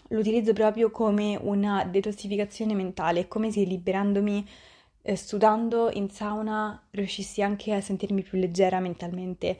lo 0.09 0.19
utilizzo 0.19 0.53
proprio 0.53 0.91
come 0.91 1.37
una 1.39 1.83
detossificazione 1.85 2.73
mentale, 2.73 3.27
come 3.27 3.51
se 3.51 3.63
liberandomi, 3.63 4.47
eh, 5.01 5.15
sudando 5.15 5.89
in 5.91 6.09
sauna, 6.09 6.81
riuscissi 6.91 7.41
anche 7.41 7.73
a 7.73 7.81
sentirmi 7.81 8.21
più 8.21 8.37
leggera 8.37 8.79
mentalmente 8.79 9.57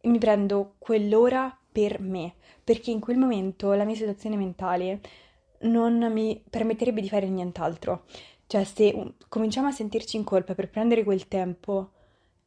e 0.00 0.08
mi 0.08 0.18
prendo 0.18 0.74
quell'ora 0.78 1.56
per 1.70 2.00
me, 2.00 2.34
perché 2.64 2.90
in 2.90 3.00
quel 3.00 3.18
momento 3.18 3.72
la 3.72 3.84
mia 3.84 3.94
situazione 3.94 4.36
mentale 4.36 5.00
non 5.60 6.10
mi 6.12 6.42
permetterebbe 6.48 7.00
di 7.00 7.08
fare 7.08 7.28
nient'altro. 7.28 8.04
Cioè, 8.46 8.64
se 8.64 9.14
cominciamo 9.28 9.68
a 9.68 9.72
sentirci 9.72 10.16
in 10.16 10.24
colpa 10.24 10.54
per 10.54 10.70
prendere 10.70 11.04
quel 11.04 11.28
tempo, 11.28 11.90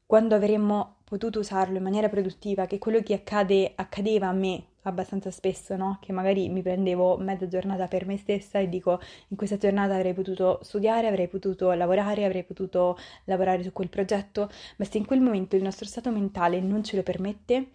quando 0.05 0.35
avremmo 0.35 0.97
potuto 1.05 1.39
usarlo 1.39 1.77
in 1.77 1.83
maniera 1.83 2.09
produttiva, 2.09 2.65
che 2.65 2.79
quello 2.79 3.01
che 3.01 3.13
accade, 3.13 3.71
accadeva 3.75 4.27
a 4.27 4.33
me 4.33 4.65
abbastanza 4.83 5.31
spesso, 5.31 5.75
no? 5.75 5.97
Che 6.01 6.11
magari 6.11 6.49
mi 6.49 6.61
prendevo 6.61 7.17
mezza 7.17 7.47
giornata 7.47 7.87
per 7.87 8.05
me 8.05 8.17
stessa 8.17 8.59
e 8.59 8.69
dico 8.69 8.99
in 9.29 9.37
questa 9.37 9.57
giornata 9.57 9.95
avrei 9.95 10.13
potuto 10.13 10.59
studiare, 10.61 11.07
avrei 11.07 11.27
potuto 11.27 11.71
lavorare, 11.71 12.25
avrei 12.25 12.43
potuto 12.43 12.97
lavorare 13.25 13.63
su 13.63 13.71
quel 13.71 13.89
progetto, 13.89 14.49
ma 14.77 14.85
se 14.85 14.97
in 14.97 15.05
quel 15.05 15.21
momento 15.21 15.55
il 15.55 15.63
nostro 15.63 15.85
stato 15.85 16.11
mentale 16.11 16.59
non 16.61 16.83
ce 16.83 16.95
lo 16.95 17.03
permette, 17.03 17.71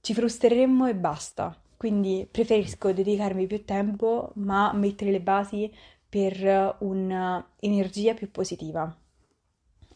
ci 0.00 0.14
frustreremmo 0.14 0.86
e 0.86 0.94
basta. 0.94 1.58
Quindi 1.76 2.26
preferisco 2.30 2.92
dedicarmi 2.92 3.46
più 3.46 3.64
tempo, 3.64 4.32
ma 4.36 4.72
mettere 4.72 5.10
le 5.10 5.20
basi 5.20 5.72
per 6.08 6.76
un'energia 6.80 8.14
più 8.14 8.30
positiva. 8.30 8.96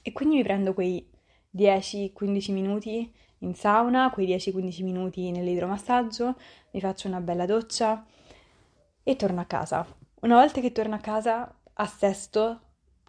E 0.02 0.12
quindi 0.12 0.36
mi 0.36 0.42
prendo 0.42 0.74
quei 0.74 1.08
10-15 1.56 2.52
minuti 2.52 3.12
in 3.38 3.54
sauna, 3.54 4.10
quei 4.10 4.26
10-15 4.26 4.82
minuti 4.82 5.30
nell'idromassaggio, 5.30 6.36
mi 6.72 6.80
faccio 6.80 7.08
una 7.08 7.20
bella 7.20 7.46
doccia 7.46 8.04
e 9.02 9.16
torno 9.16 9.40
a 9.40 9.44
casa. 9.44 9.86
Una 10.20 10.36
volta 10.36 10.60
che 10.60 10.72
torno 10.72 10.94
a 10.96 10.98
casa, 10.98 11.52
assesto, 11.74 12.60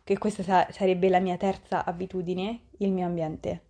che 0.04 0.18
questa 0.18 0.44
sa- 0.44 0.68
sarebbe 0.72 1.10
la 1.10 1.20
mia 1.20 1.38
terza 1.38 1.86
abitudine, 1.86 2.62
il 2.78 2.92
mio 2.92 3.06
ambiente. 3.06 3.64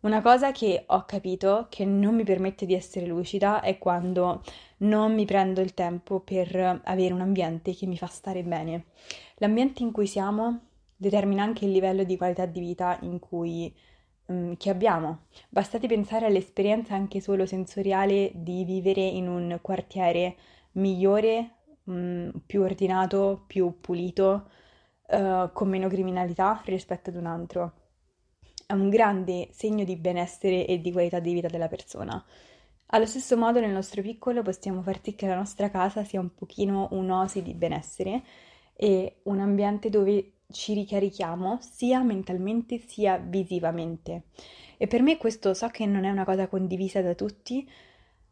Una 0.00 0.22
cosa 0.22 0.52
che 0.52 0.84
ho 0.86 1.04
capito 1.04 1.66
che 1.68 1.84
non 1.84 2.14
mi 2.14 2.22
permette 2.22 2.64
di 2.64 2.74
essere 2.74 3.06
lucida 3.06 3.60
è 3.60 3.76
quando 3.78 4.42
non 4.78 5.14
mi 5.14 5.24
prendo 5.24 5.60
il 5.60 5.74
tempo 5.74 6.20
per 6.20 6.80
avere 6.84 7.12
un 7.12 7.20
ambiente 7.20 7.74
che 7.74 7.86
mi 7.86 7.96
fa 7.96 8.06
stare 8.06 8.44
bene. 8.44 8.84
L'ambiente 9.36 9.82
in 9.82 9.90
cui 9.90 10.06
siamo 10.06 10.60
determina 10.96 11.42
anche 11.42 11.64
il 11.64 11.72
livello 11.72 12.04
di 12.04 12.16
qualità 12.16 12.46
di 12.46 12.60
vita 12.60 12.98
in 13.02 13.18
cui 13.18 13.74
Mm, 14.32 14.54
che 14.56 14.70
abbiamo. 14.70 15.26
Bastate 15.48 15.86
pensare 15.86 16.26
all'esperienza 16.26 16.94
anche 16.94 17.20
solo 17.20 17.46
sensoriale 17.46 18.32
di 18.34 18.64
vivere 18.64 19.00
in 19.00 19.28
un 19.28 19.58
quartiere 19.62 20.36
migliore, 20.72 21.50
mh, 21.84 21.92
mm, 21.92 22.28
più 22.44 22.62
ordinato, 22.62 23.44
più 23.46 23.80
pulito, 23.80 24.48
uh, 25.08 25.52
con 25.52 25.68
meno 25.68 25.88
criminalità 25.88 26.60
rispetto 26.64 27.10
ad 27.10 27.16
un 27.16 27.26
altro. 27.26 27.72
È 28.66 28.72
un 28.72 28.88
grande 28.88 29.48
segno 29.52 29.84
di 29.84 29.96
benessere 29.96 30.66
e 30.66 30.80
di 30.80 30.90
qualità 30.90 31.20
di 31.20 31.32
vita 31.32 31.48
della 31.48 31.68
persona. 31.68 32.22
Allo 32.90 33.06
stesso 33.06 33.36
modo, 33.36 33.60
nel 33.60 33.70
nostro 33.70 34.02
piccolo 34.02 34.42
possiamo 34.42 34.82
far 34.82 35.00
sì 35.02 35.14
che 35.14 35.26
la 35.28 35.36
nostra 35.36 35.70
casa 35.70 36.04
sia 36.04 36.20
un 36.20 36.34
pochino 36.34 36.88
un'oasi 36.92 37.42
di 37.42 37.54
benessere 37.54 38.22
e 38.74 39.20
un 39.24 39.40
ambiente 39.40 39.88
dove 39.88 40.35
ci 40.50 40.74
ricarichiamo 40.74 41.58
sia 41.60 42.02
mentalmente 42.02 42.78
sia 42.78 43.16
visivamente. 43.18 44.24
E 44.76 44.86
per 44.86 45.02
me 45.02 45.16
questo 45.16 45.54
so 45.54 45.68
che 45.68 45.86
non 45.86 46.04
è 46.04 46.10
una 46.10 46.24
cosa 46.24 46.48
condivisa 46.48 47.00
da 47.02 47.14
tutti, 47.14 47.68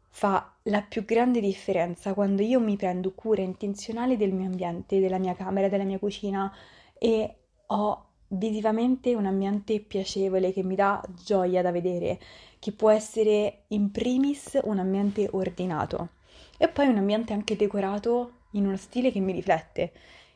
fa 0.09 0.53
la 0.63 0.81
più 0.81 1.03
grande 1.03 1.41
differenza 1.41 2.13
quando 2.13 2.41
io 2.41 2.59
mi 2.59 2.77
prendo 2.77 3.11
cura 3.13 3.41
intenzionale 3.41 4.15
del 4.15 4.31
mio 4.31 4.47
ambiente, 4.47 4.99
della 4.99 5.17
mia 5.17 5.35
camera, 5.35 5.67
della 5.67 5.83
mia 5.83 5.99
cucina 5.99 6.53
e 6.97 7.35
ho 7.67 8.05
visivamente 8.29 9.13
un 9.13 9.25
ambiente 9.25 9.79
piacevole 9.81 10.53
che 10.53 10.63
mi 10.63 10.75
dà 10.75 11.03
gioia 11.23 11.61
da 11.61 11.71
vedere, 11.71 12.19
che 12.59 12.71
può 12.71 12.89
essere 12.89 13.63
in 13.69 13.91
primis 13.91 14.59
un 14.63 14.79
ambiente 14.79 15.27
ordinato 15.31 16.09
e 16.57 16.67
poi 16.69 16.87
un 16.87 16.97
ambiente 16.97 17.33
anche 17.33 17.55
decorato 17.55 18.31
in 18.51 18.65
uno 18.65 18.77
stile 18.77 19.11
che 19.11 19.19
mi 19.19 19.33
riflette 19.33 19.91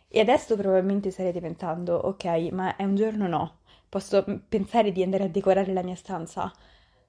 e 0.09 0.19
adesso 0.19 0.55
probabilmente 0.55 1.11
starete 1.11 1.39
pensando, 1.39 1.95
ok, 1.95 2.25
ma 2.51 2.75
è 2.75 2.83
un 2.83 2.95
giorno 2.95 3.27
no, 3.27 3.59
posso 3.87 4.25
pensare 4.49 4.91
di 4.91 5.03
andare 5.03 5.25
a 5.25 5.29
decorare 5.29 5.71
la 5.71 5.83
mia 5.83 5.95
stanza? 5.95 6.51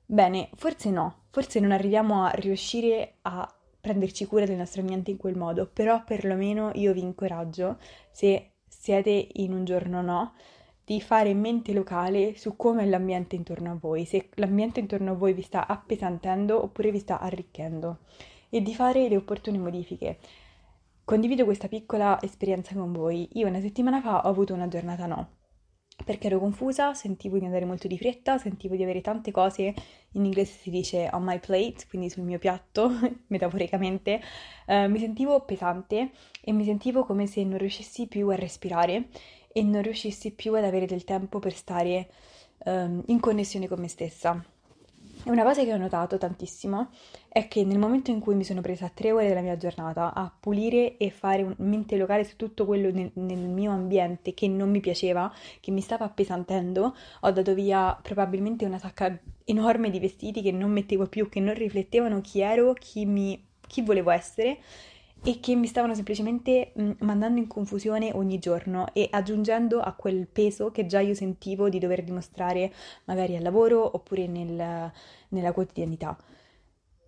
Bene, 0.04 0.50
forse 0.54 0.90
no, 0.90 1.22
forse 1.30 1.60
non 1.60 1.72
arriviamo 1.72 2.24
a 2.24 2.30
riuscire 2.30 3.14
a 3.22 3.52
prenderci 3.80 4.26
cura 4.26 4.44
del 4.44 4.56
nostro 4.56 4.82
ambiente 4.82 5.10
in 5.10 5.16
quel 5.16 5.36
modo, 5.36 5.66
però 5.66 6.04
perlomeno 6.04 6.70
io 6.74 6.92
vi 6.92 7.00
incoraggio, 7.00 7.78
se 8.10 8.50
siete 8.68 9.28
in 9.32 9.54
un 9.54 9.64
giorno 9.64 10.02
no, 10.02 10.34
di 10.84 11.00
fare 11.00 11.32
mente 11.32 11.72
locale 11.72 12.36
su 12.36 12.56
come 12.56 12.82
è 12.82 12.86
l'ambiente 12.86 13.36
intorno 13.36 13.70
a 13.70 13.78
voi, 13.80 14.04
se 14.04 14.28
l'ambiente 14.34 14.80
intorno 14.80 15.12
a 15.12 15.14
voi 15.14 15.32
vi 15.32 15.42
sta 15.42 15.66
appesantendo 15.66 16.62
oppure 16.62 16.90
vi 16.90 16.98
sta 16.98 17.20
arricchendo 17.20 17.98
e 18.50 18.60
di 18.60 18.74
fare 18.74 19.08
le 19.08 19.16
opportune 19.16 19.58
modifiche. 19.58 20.18
Condivido 21.04 21.44
questa 21.44 21.68
piccola 21.68 22.18
esperienza 22.22 22.74
con 22.74 22.92
voi. 22.92 23.28
Io 23.32 23.48
una 23.48 23.60
settimana 23.60 24.00
fa 24.00 24.24
ho 24.26 24.28
avuto 24.28 24.54
una 24.54 24.68
giornata 24.68 25.06
no, 25.06 25.38
perché 26.04 26.28
ero 26.28 26.38
confusa, 26.38 26.94
sentivo 26.94 27.38
di 27.38 27.44
andare 27.44 27.64
molto 27.64 27.88
di 27.88 27.98
fretta, 27.98 28.38
sentivo 28.38 28.76
di 28.76 28.82
avere 28.82 29.00
tante 29.00 29.30
cose, 29.30 29.74
in 30.12 30.24
inglese 30.24 30.52
si 30.52 30.70
dice 30.70 31.08
on 31.12 31.24
my 31.24 31.38
plate, 31.40 31.86
quindi 31.88 32.10
sul 32.10 32.22
mio 32.22 32.38
piatto, 32.38 32.90
metaforicamente, 33.28 34.20
uh, 34.66 34.88
mi 34.88 34.98
sentivo 34.98 35.44
pesante 35.44 36.10
e 36.40 36.52
mi 36.52 36.64
sentivo 36.64 37.04
come 37.04 37.26
se 37.26 37.42
non 37.44 37.58
riuscissi 37.58 38.06
più 38.06 38.28
a 38.28 38.36
respirare 38.36 39.08
e 39.52 39.62
non 39.62 39.82
riuscissi 39.82 40.32
più 40.32 40.54
ad 40.54 40.64
avere 40.64 40.86
del 40.86 41.04
tempo 41.04 41.38
per 41.40 41.52
stare 41.52 42.08
um, 42.66 43.02
in 43.06 43.20
connessione 43.20 43.66
con 43.66 43.80
me 43.80 43.88
stessa. 43.88 44.42
Una 45.24 45.42
cosa 45.44 45.62
che 45.64 45.72
ho 45.72 45.76
notato 45.76 46.16
tantissimo 46.16 46.88
è 47.28 47.46
che 47.46 47.62
nel 47.64 47.78
momento 47.78 48.10
in 48.10 48.20
cui 48.20 48.34
mi 48.34 48.42
sono 48.42 48.62
presa 48.62 48.90
tre 48.92 49.12
ore 49.12 49.28
della 49.28 49.42
mia 49.42 49.56
giornata 49.58 50.14
a 50.14 50.32
pulire 50.40 50.96
e 50.96 51.10
fare 51.10 51.42
un 51.42 51.54
mente 51.58 51.98
locale 51.98 52.24
su 52.24 52.36
tutto 52.36 52.64
quello 52.64 52.90
nel, 52.90 53.10
nel, 53.14 53.38
mio 53.38 53.70
ambiente 53.70 54.32
che 54.32 54.48
non 54.48 54.70
mi 54.70 54.80
piaceva, 54.80 55.30
che 55.60 55.70
mi 55.72 55.82
stava 55.82 56.06
appesantendo, 56.06 56.96
ho 57.20 57.30
dato 57.30 57.52
via 57.52 57.96
probabilmente 58.00 58.64
una 58.64 58.78
sacca 58.78 59.16
enorme 59.44 59.90
di 59.90 60.00
vestiti 60.00 60.40
che 60.40 60.52
non 60.52 60.70
mettevo 60.70 61.06
più, 61.06 61.28
che 61.28 61.40
non 61.40 61.52
riflettevano 61.52 62.22
chi 62.22 62.40
ero, 62.40 62.72
chi, 62.72 63.04
mi, 63.04 63.46
chi 63.66 63.82
volevo 63.82 64.10
essere 64.10 64.58
e 65.22 65.38
che 65.38 65.54
mi 65.54 65.66
stavano 65.66 65.94
semplicemente 65.94 66.72
mh, 66.74 66.92
mandando 67.00 67.38
in 67.38 67.46
confusione 67.46 68.10
ogni 68.14 68.38
giorno 68.38 68.86
e 68.92 69.08
aggiungendo 69.10 69.80
a 69.80 69.92
quel 69.92 70.26
peso 70.26 70.70
che 70.70 70.86
già 70.86 71.00
io 71.00 71.14
sentivo 71.14 71.68
di 71.68 71.78
dover 71.78 72.02
dimostrare 72.02 72.72
magari 73.04 73.36
al 73.36 73.42
lavoro 73.42 73.96
oppure 73.96 74.26
nel, 74.26 74.90
nella 75.28 75.52
quotidianità. 75.52 76.16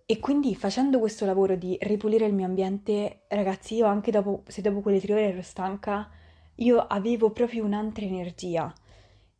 E 0.05 0.19
quindi 0.19 0.53
facendo 0.53 0.99
questo 0.99 1.25
lavoro 1.25 1.55
di 1.55 1.77
ripulire 1.81 2.25
il 2.25 2.33
mio 2.33 2.45
ambiente, 2.45 3.21
ragazzi, 3.29 3.75
io 3.75 3.85
anche 3.85 4.11
dopo, 4.11 4.43
se 4.47 4.61
dopo 4.61 4.81
quelle 4.81 4.99
tre 4.99 5.13
ore 5.13 5.29
ero 5.29 5.41
stanca, 5.41 6.09
io 6.55 6.79
avevo 6.79 7.31
proprio 7.31 7.63
un'altra 7.63 8.05
energia 8.05 8.71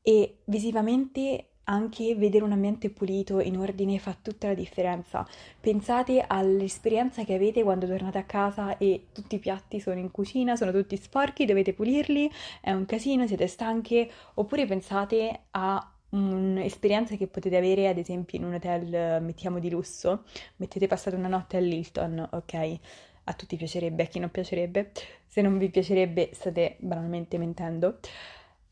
e 0.01 0.39
visivamente 0.45 1.52
anche 1.65 2.15
vedere 2.15 2.43
un 2.43 2.51
ambiente 2.51 2.89
pulito, 2.89 3.39
in 3.39 3.57
ordine, 3.57 3.99
fa 3.99 4.15
tutta 4.19 4.47
la 4.47 4.53
differenza. 4.53 5.27
Pensate 5.59 6.23
all'esperienza 6.25 7.23
che 7.23 7.33
avete 7.33 7.63
quando 7.63 7.87
tornate 7.87 8.17
a 8.17 8.23
casa 8.23 8.77
e 8.77 9.05
tutti 9.11 9.35
i 9.35 9.39
piatti 9.39 9.79
sono 9.79 9.99
in 9.99 10.11
cucina, 10.11 10.55
sono 10.55 10.71
tutti 10.71 10.97
sporchi, 10.97 11.45
dovete 11.45 11.73
pulirli, 11.73 12.29
è 12.61 12.71
un 12.71 12.85
casino, 12.85 13.27
siete 13.27 13.47
stanche, 13.47 14.09
oppure 14.35 14.65
pensate 14.65 15.45
a 15.51 15.87
un'esperienza 16.09 17.15
che 17.15 17.27
potete 17.27 17.57
avere 17.57 17.87
ad 17.87 17.97
esempio 17.97 18.37
in 18.37 18.45
un 18.45 18.53
hotel, 18.53 19.21
mettiamo 19.21 19.59
di 19.59 19.69
lusso, 19.69 20.25
mettete 20.57 20.87
passate 20.87 21.15
una 21.15 21.27
notte 21.27 21.57
all'Hilton, 21.57 22.29
ok? 22.31 22.79
A 23.25 23.33
tutti 23.33 23.55
piacerebbe, 23.55 24.03
a 24.03 24.05
chi 24.07 24.19
non 24.19 24.29
piacerebbe. 24.29 24.91
Se 25.25 25.41
non 25.41 25.57
vi 25.57 25.69
piacerebbe 25.69 26.29
state 26.33 26.75
banalmente 26.79 27.37
mentendo. 27.37 27.97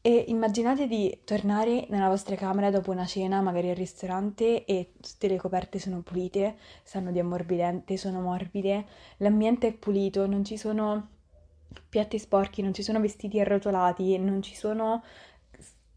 E 0.04 0.26
immaginate 0.30 0.88
di 0.88 1.20
tornare 1.24 1.86
nella 1.90 2.08
vostra 2.08 2.36
camera 2.36 2.72
dopo 2.72 2.90
una 2.90 3.06
cena, 3.06 3.40
magari 3.42 3.70
al 3.70 3.76
ristorante, 3.76 4.66
e 4.66 4.94
tutte 5.00 5.28
le 5.28 5.38
coperte 5.38 5.78
sono 5.78 6.02
pulite, 6.02 6.58
sanno 6.82 7.12
di 7.12 7.20
ammorbidente, 7.20 7.98
sono 7.98 8.20
morbide, 8.20 8.86
l'ambiente 9.18 9.68
è 9.68 9.74
pulito, 9.74 10.26
non 10.26 10.44
ci 10.44 10.58
sono 10.58 11.08
piatti 11.88 12.18
sporchi, 12.18 12.64
non 12.64 12.74
ci 12.74 12.82
sono 12.82 13.00
vestiti 13.00 13.40
arrotolati, 13.40 14.18
non 14.18 14.42
ci 14.42 14.56
sono 14.56 15.04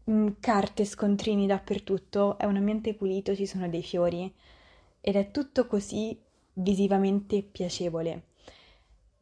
mm, 0.09 0.27
carte, 0.39 0.85
scontrini 0.85 1.47
dappertutto, 1.47 2.37
è 2.37 2.45
un 2.45 2.57
ambiente 2.57 2.93
pulito, 2.93 3.35
ci 3.35 3.47
sono 3.47 3.67
dei 3.67 3.81
fiori 3.81 4.31
ed 5.01 5.15
è 5.15 5.31
tutto 5.31 5.65
così 5.65 6.15
visivamente 6.53 7.41
piacevole. 7.41 8.23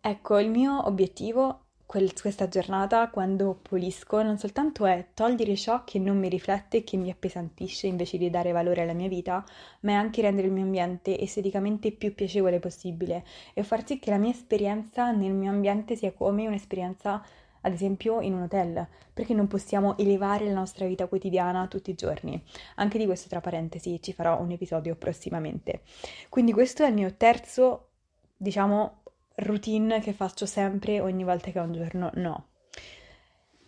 Ecco, 0.02 0.38
il 0.40 0.50
mio 0.50 0.86
obiettivo 0.86 1.63
quel, 1.94 2.12
questa 2.20 2.48
giornata 2.48 3.08
quando 3.10 3.54
pulisco 3.62 4.24
non 4.24 4.40
soltanto 4.40 4.88
è 4.88 5.10
togliere 5.14 5.56
ciò 5.56 5.84
che 5.84 6.00
non 6.00 6.18
mi 6.18 6.28
riflette 6.28 6.78
e 6.78 6.84
che 6.84 6.98
mi 6.98 7.12
appesantisce 7.12 7.86
invece 7.86 8.18
di 8.18 8.32
dare 8.32 8.52
valore 8.52 8.82
alla 8.82 8.94
mia 8.94 9.08
vita, 9.08 9.46
ma 9.82 9.92
è 9.92 9.94
anche 9.94 10.24
rendere 10.24 10.48
il 10.48 10.54
mio 10.54 10.64
ambiente 10.64 11.20
esteticamente 11.20 11.92
più 11.92 12.16
piacevole 12.16 12.58
possibile 12.58 13.24
e 13.54 13.62
far 13.62 13.86
sì 13.86 14.00
che 14.00 14.10
la 14.10 14.18
mia 14.18 14.32
esperienza 14.32 15.12
nel 15.12 15.34
mio 15.34 15.52
ambiente 15.52 15.96
sia 15.96 16.12
come 16.14 16.48
un'esperienza 16.48 17.24
ad 17.62 17.72
esempio 17.72 18.22
in 18.22 18.34
un 18.34 18.42
hotel, 18.42 18.88
perché 19.14 19.36
non 19.36 19.46
possiamo 19.46 19.96
elevare 20.00 20.46
la 20.46 20.54
nostra 20.54 20.88
vita 20.88 21.06
quotidiana 21.06 21.68
tutti 21.68 21.92
i 21.92 21.96
giorni. 21.96 22.44
Anche 22.78 22.98
di 22.98 23.06
questo, 23.06 23.30
tra 23.30 23.40
parentesi, 23.40 24.02
ci 24.02 24.14
farò 24.14 24.42
un 24.42 24.50
episodio 24.50 24.96
prossimamente. 24.96 25.84
Quindi 26.28 26.54
questo 26.54 26.84
è 26.84 26.88
il 26.88 26.96
mio 26.96 27.14
terzo, 27.16 27.90
diciamo, 28.36 29.03
routine 29.36 30.00
che 30.00 30.14
faccio 30.14 30.46
sempre 30.46 31.00
ogni 31.00 31.24
volta 31.24 31.52
che 31.52 31.60
ho 31.60 31.64
un 31.64 31.74
giorno 31.74 32.12
no. 32.16 32.48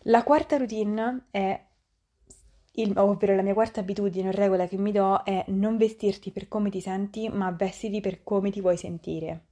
La 0.07 0.23
quarta 0.23 0.57
routine 0.57 1.25
è 1.31 1.65
il, 2.73 2.93
ovvero 2.97 3.35
la 3.35 3.41
mia 3.41 3.53
quarta 3.53 3.79
abitudine 3.79 4.29
o 4.29 4.31
regola 4.31 4.67
che 4.67 4.77
mi 4.77 4.91
do 4.91 5.23
è 5.23 5.45
non 5.47 5.77
vestirti 5.77 6.31
per 6.31 6.47
come 6.47 6.69
ti 6.69 6.81
senti, 6.81 7.29
ma 7.29 7.51
vestiti 7.51 8.01
per 8.01 8.23
come 8.23 8.51
ti 8.51 8.61
vuoi 8.61 8.77
sentire. 8.77 9.45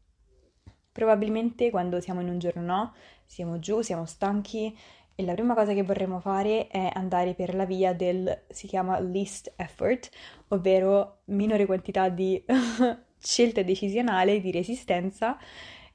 Probabilmente 0.92 1.70
quando 1.70 2.00
siamo 2.00 2.22
in 2.22 2.30
un 2.30 2.38
giorno 2.38 2.62
no, 2.62 2.94
siamo 3.26 3.60
giù, 3.60 3.82
siamo 3.82 4.06
stanchi 4.06 4.78
e 5.16 5.24
la 5.24 5.34
prima 5.34 5.56
cosa 5.56 5.74
che 5.74 5.84
vorremmo 5.84 6.20
fare 6.20 6.68
è 6.68 6.90
andare 6.94 7.34
per 7.34 7.56
la 7.56 7.66
via 7.66 7.94
del, 7.94 8.44
si 8.50 8.68
chiama 8.68 9.00
least 9.00 9.54
effort, 9.56 10.10
ovvero 10.50 11.22
minore 11.26 11.66
quantità 11.66 12.10
di 12.10 12.44
scelta 13.18 13.64
decisionale, 13.64 14.40
di 14.40 14.52
resistenza 14.52 15.38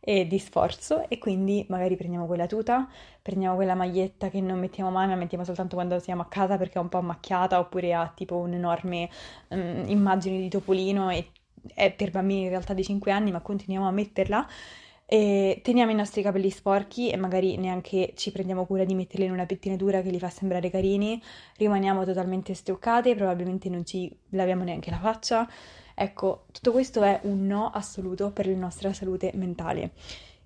e 0.01 0.27
di 0.27 0.39
sforzo 0.39 1.09
e 1.09 1.19
quindi 1.19 1.65
magari 1.69 1.97
prendiamo 1.97 2.27
quella 2.27 2.47
tuta, 2.47 2.89
prendiamo 3.21 3.57
quella 3.57 3.75
maglietta 3.75 4.29
che 4.31 4.41
non 4.41 4.59
mettiamo 4.59 4.91
mai 4.91 5.07
ma 5.07 5.15
mettiamo 5.17 5.45
soltanto 5.45 5.75
quando 5.77 5.99
siamo 5.99 6.23
a 6.23 6.27
casa 6.27 6.57
perché 6.57 6.79
è 6.79 6.83
un 6.83 6.89
po' 6.89 7.03
macchiata 7.03 7.59
oppure 7.59 7.93
ha 7.95 8.11
tipo 8.15 8.37
un'enorme 8.37 9.09
um, 9.49 9.85
immagine 9.87 10.39
di 10.39 10.49
topolino 10.49 11.11
e 11.11 11.31
è 11.75 11.93
per 11.93 12.11
bambini 12.11 12.43
in 12.43 12.49
realtà 12.49 12.73
di 12.75 12.85
5 12.85 13.11
anni 13.13 13.31
ma 13.33 13.41
continuiamo 13.41 13.87
a 13.87 13.91
metterla 13.91 14.47
e 15.11 15.61
teniamo 15.63 15.91
i 15.91 15.95
nostri 15.95 16.21
capelli 16.21 16.51
sporchi 16.51 17.09
e 17.11 17.17
magari 17.17 17.57
neanche 17.57 18.13
ci 18.15 18.31
prendiamo 18.31 18.67
cura 18.67 18.85
di 18.85 18.95
metterli 18.95 19.25
in 19.25 19.33
una 19.33 19.47
pettinatura 19.47 20.03
che 20.03 20.11
li 20.11 20.19
fa 20.19 20.29
sembrare 20.29 20.69
carini, 20.69 21.21
rimaniamo 21.57 22.05
totalmente 22.05 22.53
struccate, 22.53 23.15
probabilmente 23.15 23.71
non 23.71 23.87
ci 23.87 24.15
laviamo 24.31 24.65
neanche 24.65 24.91
la 24.91 24.99
faccia. 24.99 25.49
Ecco, 26.01 26.45
tutto 26.53 26.71
questo 26.71 27.03
è 27.03 27.19
un 27.25 27.49
no 27.49 27.71
assoluto 27.71 28.31
per 28.31 28.47
la 28.47 28.57
nostra 28.57 28.93
salute 28.93 29.33
mentale. 29.35 29.91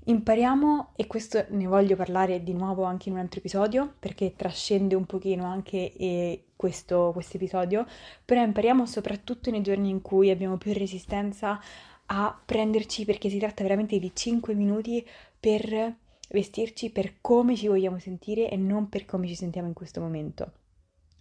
Impariamo, 0.04 0.92
e 0.96 1.06
questo 1.06 1.44
ne 1.50 1.66
voglio 1.66 1.94
parlare 1.94 2.42
di 2.42 2.54
nuovo 2.54 2.84
anche 2.84 3.10
in 3.10 3.16
un 3.16 3.20
altro 3.20 3.40
episodio, 3.40 3.92
perché 3.98 4.32
trascende 4.34 4.94
un 4.94 5.04
pochino 5.04 5.44
anche 5.44 5.92
eh, 5.92 6.44
questo 6.56 7.14
episodio, 7.32 7.86
però 8.24 8.42
impariamo 8.42 8.86
soprattutto 8.86 9.50
nei 9.50 9.60
giorni 9.60 9.90
in 9.90 10.00
cui 10.00 10.30
abbiamo 10.30 10.56
più 10.56 10.72
resistenza 10.72 11.60
a 12.06 12.40
prenderci, 12.46 13.04
perché 13.04 13.28
si 13.28 13.38
tratta 13.38 13.62
veramente 13.62 13.98
di 13.98 14.10
5 14.14 14.54
minuti 14.54 15.06
per 15.38 15.96
vestirci 16.30 16.88
per 16.88 17.16
come 17.20 17.56
ci 17.56 17.68
vogliamo 17.68 17.98
sentire 17.98 18.48
e 18.48 18.56
non 18.56 18.88
per 18.88 19.04
come 19.04 19.26
ci 19.28 19.34
sentiamo 19.34 19.68
in 19.68 19.74
questo 19.74 20.00
momento. 20.00 20.61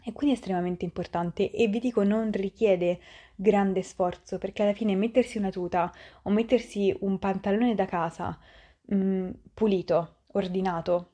E 0.04 0.14
quindi 0.14 0.36
è 0.36 0.38
estremamente 0.38 0.86
importante 0.86 1.52
e 1.52 1.68
vi 1.68 1.80
dico 1.80 2.04
non 2.04 2.32
richiede 2.32 3.00
grande 3.36 3.84
sforzo 3.84 4.38
perché 4.38 4.64
alla 4.64 4.74
fine 4.74 4.96
mettersi 4.96 5.38
una 5.38 5.52
tuta 5.52 5.92
o 6.24 6.30
mettersi 6.30 6.96
un 7.02 7.20
pantalone 7.20 7.76
da 7.76 7.86
casa 7.86 8.38
mh, 8.86 8.96
mm, 8.96 9.30
pulito, 9.54 10.24
ordinato, 10.34 11.12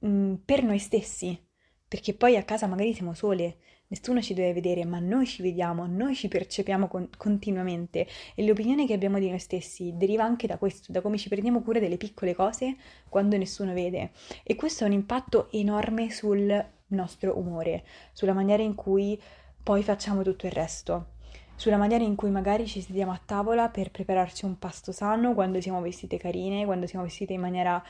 mh, 0.00 0.08
mm, 0.08 0.34
per 0.44 0.62
noi 0.62 0.78
stessi, 0.78 1.38
perché 1.86 2.14
poi 2.14 2.36
a 2.36 2.42
casa 2.42 2.66
magari 2.66 2.92
siamo 2.94 3.14
sole, 3.14 3.58
nessuno 3.88 4.20
ci 4.20 4.34
deve 4.34 4.52
vedere, 4.52 4.84
ma 4.84 4.98
noi 4.98 5.26
ci 5.26 5.42
vediamo, 5.42 5.86
noi 5.86 6.14
ci 6.14 6.28
percepiamo 6.28 6.88
con- 6.88 7.08
continuamente 7.16 8.06
e 8.34 8.44
l'opinione 8.44 8.86
che 8.86 8.94
abbiamo 8.94 9.18
di 9.18 9.28
noi 9.28 9.38
stessi 9.38 9.92
deriva 9.96 10.24
anche 10.24 10.46
da 10.46 10.58
questo, 10.58 10.90
da 10.90 11.00
come 11.00 11.18
ci 11.18 11.28
prendiamo 11.28 11.62
cura 11.62 11.78
delle 11.78 11.96
piccole 11.96 12.34
cose 12.34 12.76
quando 13.08 13.36
nessuno 13.36 13.72
vede. 13.72 14.10
E 14.42 14.56
questo 14.56 14.84
ha 14.84 14.86
un 14.86 14.92
impatto 14.92 15.50
enorme 15.52 16.10
sul 16.10 16.73
nostro 16.88 17.38
umore, 17.38 17.84
sulla 18.12 18.32
maniera 18.32 18.62
in 18.62 18.74
cui 18.74 19.20
poi 19.62 19.82
facciamo 19.82 20.22
tutto 20.22 20.46
il 20.46 20.52
resto, 20.52 21.12
sulla 21.56 21.76
maniera 21.76 22.04
in 22.04 22.16
cui 22.16 22.30
magari 22.30 22.66
ci 22.66 22.80
sediamo 22.80 23.12
a 23.12 23.20
tavola 23.24 23.68
per 23.68 23.90
prepararci 23.90 24.44
un 24.44 24.58
pasto 24.58 24.92
sano 24.92 25.34
quando 25.34 25.60
siamo 25.60 25.80
vestite 25.80 26.18
carine, 26.18 26.64
quando 26.64 26.86
siamo 26.86 27.04
vestite 27.04 27.32
in 27.32 27.40
maniera 27.40 27.82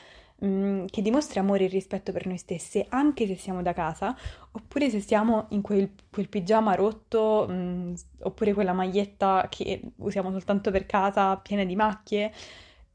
mm, 0.45 0.87
che 0.87 1.03
dimostra 1.03 1.41
amore 1.41 1.65
e 1.65 1.69
rispetto 1.69 2.13
per 2.13 2.27
noi 2.27 2.37
stesse, 2.39 2.87
anche 2.91 3.27
se 3.27 3.37
siamo 3.37 3.63
da 3.63 3.73
casa, 3.73 4.17
oppure 4.53 4.91
se 4.91 5.01
siamo 5.01 5.47
in 5.51 5.63
quel, 5.63 5.91
quel 6.11 6.29
pigiama 6.29 6.75
rotto, 6.75 7.47
mh, 7.49 7.53
mm, 7.53 7.95
oppure 8.21 8.53
quella 8.53 8.73
maglietta 8.73 9.47
che 9.51 9.81
usiamo 9.97 10.31
soltanto 10.31 10.71
per 10.71 10.87
casa, 10.87 11.37
piena 11.39 11.65
di 11.65 11.75
macchie. 11.75 12.33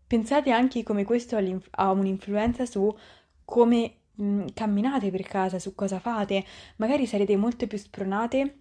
Pensate 0.07 0.51
anche 0.51 0.83
come 0.83 1.03
questo 1.03 1.37
ha 1.71 1.91
un'influenza 1.91 2.65
su 2.65 2.95
come 3.45 3.98
mm, 4.21 4.47
camminate 4.53 5.11
per 5.11 5.23
casa, 5.23 5.59
su 5.59 5.75
cosa 5.75 5.99
fate, 5.99 6.43
magari 6.77 7.05
sarete 7.05 7.35
molto 7.35 7.67
più 7.67 7.77
spronate 7.77 8.59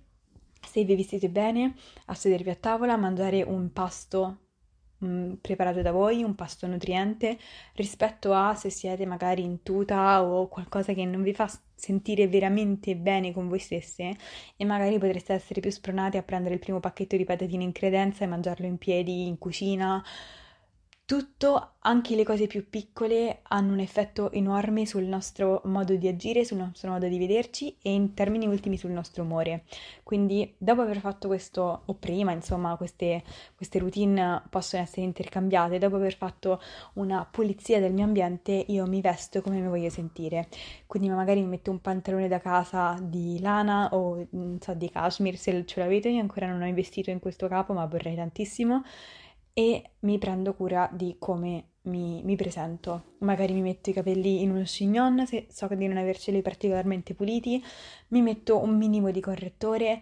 se 0.67 0.85
vi 0.85 0.97
vestite 0.97 1.29
bene 1.29 1.75
a 2.07 2.15
sedervi 2.15 2.51
a 2.51 2.55
tavola, 2.55 2.95
a 2.95 2.97
mangiare 2.97 3.43
un 3.43 3.73
pasto 3.73 4.39
mm, 5.05 5.35
preparato 5.41 5.83
da 5.83 5.93
voi, 5.93 6.23
un 6.23 6.35
pasto 6.35 6.67
nutriente, 6.67 7.39
rispetto 7.75 8.33
a 8.33 8.55
se 8.55 8.71
siete 8.71 9.07
magari 9.07 9.43
in 9.43 9.63
tuta 9.63 10.23
o 10.25 10.49
qualcosa 10.49 10.93
che 10.93 11.05
non 11.05 11.23
vi 11.23 11.33
fa 11.33 11.51
sentire 11.75 12.27
veramente 12.27 12.97
bene 12.97 13.33
con 13.33 13.49
voi 13.49 13.61
stesse 13.61 14.17
e 14.57 14.65
magari 14.65 14.99
potreste 14.99 15.33
essere 15.33 15.61
più 15.61 15.71
spronate 15.71 16.19
a 16.19 16.23
prendere 16.23 16.55
il 16.55 16.61
primo 16.61 16.81
pacchetto 16.81 17.17
di 17.17 17.25
patatine 17.25 17.63
in 17.63 17.73
credenza 17.73 18.25
e 18.25 18.27
mangiarlo 18.27 18.67
in 18.67 18.79
piedi 18.79 19.27
in 19.27 19.39
cucina 19.39 20.03
tutto, 21.09 21.77
anche 21.79 22.15
le 22.15 22.23
cose 22.23 22.47
più 22.47 22.69
piccole, 22.69 23.39
hanno 23.45 23.73
un 23.73 23.79
effetto 23.79 24.31
enorme 24.31 24.85
sul 24.85 25.05
nostro 25.05 25.63
modo 25.65 25.97
di 25.97 26.07
agire, 26.07 26.45
sul 26.45 26.59
nostro 26.59 26.91
modo 26.91 27.09
di 27.09 27.17
vederci 27.17 27.75
e 27.81 27.95
in 27.95 28.13
termini 28.13 28.47
ultimi 28.47 28.77
sul 28.77 28.91
nostro 28.91 29.23
umore. 29.23 29.65
Quindi, 30.03 30.53
dopo 30.59 30.83
aver 30.83 30.99
fatto 30.99 31.27
questo, 31.27 31.85
o 31.87 31.95
prima, 31.95 32.33
insomma, 32.33 32.77
queste, 32.77 33.23
queste 33.57 33.79
routine 33.79 34.43
possono 34.51 34.83
essere 34.83 35.01
intercambiate, 35.01 35.79
dopo 35.79 35.97
aver 35.97 36.15
fatto 36.15 36.61
una 36.97 37.27
pulizia 37.31 37.81
del 37.81 37.95
mio 37.95 38.05
ambiente, 38.05 38.67
io 38.69 38.87
mi 38.87 39.01
vesto 39.01 39.41
come 39.41 39.61
mi 39.61 39.69
voglio 39.69 39.89
sentire. 39.89 40.49
Quindi 40.87 41.09
magari 41.09 41.41
mi 41.41 41.49
metto 41.49 41.71
un 41.71 41.81
pantalone 41.81 42.29
da 42.29 42.39
casa 42.39 42.99
di 43.01 43.41
lana 43.41 43.89
o, 43.95 44.27
so, 44.61 44.75
di 44.75 44.91
cashmere, 44.91 45.39
se 45.39 45.65
ce 45.65 45.81
l'avete, 45.81 46.11
io 46.11 46.21
ancora 46.21 46.47
non 46.47 46.61
ho 46.61 46.67
investito 46.67 47.09
in 47.09 47.19
questo 47.19 47.49
capo, 47.49 47.73
ma 47.73 47.87
vorrei 47.87 48.15
tantissimo 48.15 48.83
e 49.59 49.91
mi 50.01 50.19
prendo 50.19 50.55
cura 50.55 50.89
di 50.93 51.17
come 51.19 51.71
mi, 51.89 52.23
mi, 52.23 52.37
presento. 52.37 53.17
Magari 53.19 53.55
mi 53.55 53.63
metto 53.63 53.91
i 53.91 53.93
capelli 53.93 54.41
in 54.41 54.53
uno 54.53 54.63
chignon 54.63 55.27
se 55.27 55.49
so 55.51 55.67
di 55.67 55.89
non 55.89 55.97
averceli 55.97 56.43
particolarmente 56.43 57.13
puliti, 57.13 57.61
mi 58.11 58.23
metto 58.23 58.63
un 58.63 58.77
minimo 58.77 59.11
di 59.11 59.19
correttore, 59.21 60.01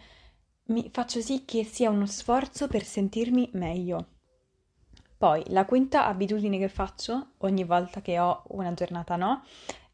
mi 0.64 0.90
faccio 0.92 1.22
sì 1.22 1.46
che 1.46 1.64
sia 1.64 1.88
uno 1.88 2.04
sforzo 2.04 2.68
per 2.68 2.84
sentirmi 2.84 3.48
meglio. 3.54 4.08
Poi 5.16 5.42
la 5.46 5.64
quinta 5.64 6.04
abitudine 6.04 6.58
che 6.58 6.68
faccio 6.68 7.30
ogni 7.38 7.64
volta 7.64 8.02
che 8.02 8.18
ho 8.18 8.42
una 8.48 8.74
giornata 8.74 9.16
no 9.16 9.42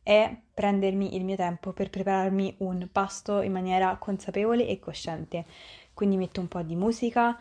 è 0.03 0.37
prendermi 0.53 1.15
il 1.15 1.25
mio 1.25 1.37
tempo 1.37 1.73
per 1.73 1.89
prepararmi 1.89 2.57
un 2.59 2.89
pasto 2.91 3.43
in 3.43 3.53
maniera 3.53 3.97
consapevole 3.99 4.67
e 4.67 4.81
cosciente. 4.81 5.47
Quindi 5.95 6.17
metto 6.17 6.41
un 6.41 6.49
po' 6.49 6.63
di 6.63 6.75
musica, 6.75 7.39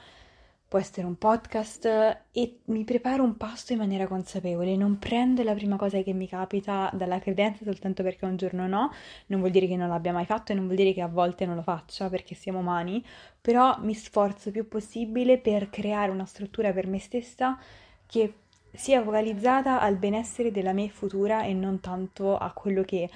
può 0.72 0.80
essere 0.80 1.06
un 1.06 1.18
podcast 1.18 1.86
e 2.32 2.60
mi 2.68 2.86
preparo 2.86 3.24
un 3.24 3.36
pasto 3.36 3.74
in 3.74 3.80
maniera 3.80 4.08
consapevole, 4.08 4.78
non 4.78 5.00
prendo 5.00 5.44
la 5.44 5.54
prima 5.54 5.76
cosa 5.76 6.02
che 6.02 6.14
mi 6.14 6.30
capita 6.30 6.90
dalla 6.94 7.20
credenza 7.20 7.66
soltanto 7.66 8.04
perché 8.04 8.24
un 8.24 8.38
giorno 8.38 8.66
no, 8.68 8.90
non 9.26 9.42
vuol 9.42 9.52
dire 9.52 9.68
che 9.68 9.76
non 9.76 9.90
l'abbia 9.90 10.14
mai 10.14 10.24
fatto 10.24 10.54
e 10.54 10.56
non 10.56 10.68
vuol 10.68 10.78
dire 10.78 10.94
che 10.94 11.02
a 11.02 11.10
volte 11.10 11.46
non 11.46 11.56
lo 11.56 11.62
faccia 11.62 12.08
perché 12.08 12.36
siamo 12.36 12.60
umani, 12.60 13.04
però 13.42 13.80
mi 13.82 13.94
sforzo 13.94 14.50
più 14.50 14.66
possibile 14.70 15.40
per 15.40 15.70
creare 15.70 16.10
una 16.10 16.26
struttura 16.26 16.72
per 16.72 16.88
me 16.88 17.00
stessa 17.00 17.60
che 18.06 18.36
sia 18.72 19.04
focalizzata 19.04 19.82
al 19.82 19.98
benessere 19.98 20.52
della 20.52 20.72
me 20.72 20.88
futura 20.88 21.44
e 21.44 21.54
non 21.54 21.82
tanto 21.82 22.38
a 22.38 22.50
quello 22.54 22.84
che 22.84 23.10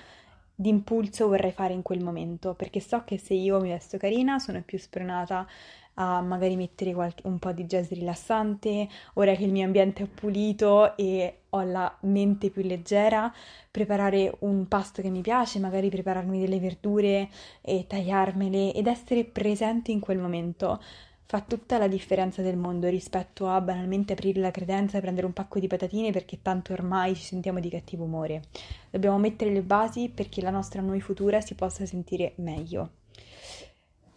d'impulso 0.53 1.27
vorrei 1.29 1.51
fare 1.51 1.71
in 1.71 1.83
quel 1.83 2.03
momento, 2.03 2.53
perché 2.53 2.81
so 2.81 3.03
che 3.05 3.17
se 3.17 3.33
io 3.33 3.61
mi 3.61 3.69
vesto 3.69 3.97
carina 3.97 4.39
sono 4.39 4.61
più 4.61 4.77
spronata 4.77 5.47
a 5.95 6.21
magari 6.21 6.55
mettere 6.55 6.93
qualche, 6.93 7.27
un 7.27 7.39
po' 7.39 7.51
di 7.51 7.65
jazz 7.65 7.89
rilassante, 7.89 8.87
ora 9.13 9.33
che 9.35 9.43
il 9.43 9.51
mio 9.51 9.65
ambiente 9.65 10.03
è 10.03 10.07
pulito 10.07 10.95
e 10.97 11.39
ho 11.49 11.61
la 11.61 11.95
mente 12.01 12.49
più 12.49 12.63
leggera, 12.63 13.33
preparare 13.71 14.35
un 14.39 14.67
pasto 14.67 15.01
che 15.01 15.09
mi 15.09 15.21
piace, 15.21 15.59
magari 15.59 15.89
prepararmi 15.89 16.39
delle 16.39 16.59
verdure 16.59 17.29
e 17.61 17.85
tagliarmele 17.87 18.73
ed 18.73 18.87
essere 18.87 19.23
presente 19.25 19.91
in 19.91 19.99
quel 19.99 20.17
momento 20.17 20.79
fa 21.27 21.41
tutta 21.41 21.79
la 21.79 21.87
differenza 21.87 22.41
del 22.41 22.55
mondo 22.55 22.87
rispetto 22.87 23.47
a 23.47 23.59
banalmente 23.59 24.13
aprire 24.13 24.39
la 24.39 24.51
credenza 24.51 24.97
e 24.97 25.01
prendere 25.01 25.25
un 25.25 25.33
pacco 25.33 25.59
di 25.59 25.67
patatine 25.67 26.11
perché 26.11 26.41
tanto 26.41 26.73
ormai 26.73 27.15
ci 27.15 27.23
sentiamo 27.23 27.59
di 27.59 27.69
cattivo 27.69 28.03
umore. 28.03 28.43
Dobbiamo 28.91 29.17
mettere 29.17 29.51
le 29.51 29.63
basi 29.63 30.11
perché 30.13 30.41
la 30.41 30.51
nostra 30.51 30.81
noi 30.81 31.01
futura 31.01 31.41
si 31.41 31.55
possa 31.55 31.85
sentire 31.85 32.33
meglio. 32.37 33.04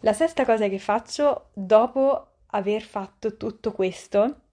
La 0.03 0.13
sesta 0.13 0.45
cosa 0.45 0.69
che 0.69 0.79
faccio 0.79 1.49
dopo 1.51 2.27
aver 2.51 2.81
fatto 2.81 3.35
tutto 3.35 3.73
questo 3.73 4.43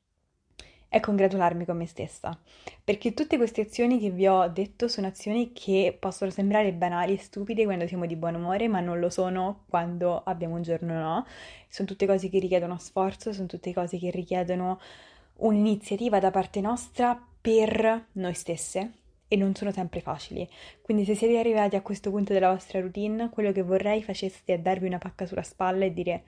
è 0.88 0.98
congratularmi 0.98 1.64
con 1.64 1.76
me 1.76 1.86
stessa, 1.86 2.36
perché 2.82 3.14
tutte 3.14 3.36
queste 3.36 3.60
azioni 3.60 4.00
che 4.00 4.10
vi 4.10 4.26
ho 4.26 4.48
detto 4.48 4.88
sono 4.88 5.06
azioni 5.06 5.52
che 5.52 5.96
possono 5.96 6.32
sembrare 6.32 6.72
banali 6.72 7.12
e 7.12 7.18
stupide 7.18 7.64
quando 7.64 7.86
siamo 7.86 8.06
di 8.06 8.16
buon 8.16 8.34
umore, 8.34 8.66
ma 8.66 8.80
non 8.80 8.98
lo 8.98 9.08
sono 9.08 9.64
quando 9.68 10.20
abbiamo 10.24 10.56
un 10.56 10.62
giorno 10.62 10.94
no. 10.94 11.26
Sono 11.68 11.86
tutte 11.86 12.06
cose 12.06 12.28
che 12.28 12.40
richiedono 12.40 12.76
sforzo, 12.78 13.32
sono 13.32 13.46
tutte 13.46 13.72
cose 13.72 13.98
che 13.98 14.10
richiedono 14.10 14.80
un'iniziativa 15.36 16.18
da 16.18 16.32
parte 16.32 16.60
nostra 16.60 17.16
per 17.40 18.06
noi 18.12 18.34
stesse 18.34 19.05
e 19.28 19.36
non 19.36 19.54
sono 19.54 19.72
sempre 19.72 20.00
facili. 20.00 20.48
Quindi 20.82 21.04
se 21.04 21.14
siete 21.14 21.38
arrivati 21.38 21.76
a 21.76 21.82
questo 21.82 22.10
punto 22.10 22.32
della 22.32 22.50
vostra 22.50 22.80
routine, 22.80 23.30
quello 23.30 23.52
che 23.52 23.62
vorrei 23.62 24.02
faceste 24.02 24.54
è 24.54 24.58
darvi 24.58 24.86
una 24.86 24.98
pacca 24.98 25.26
sulla 25.26 25.42
spalla 25.42 25.84
e 25.84 25.92
dire 25.92 26.24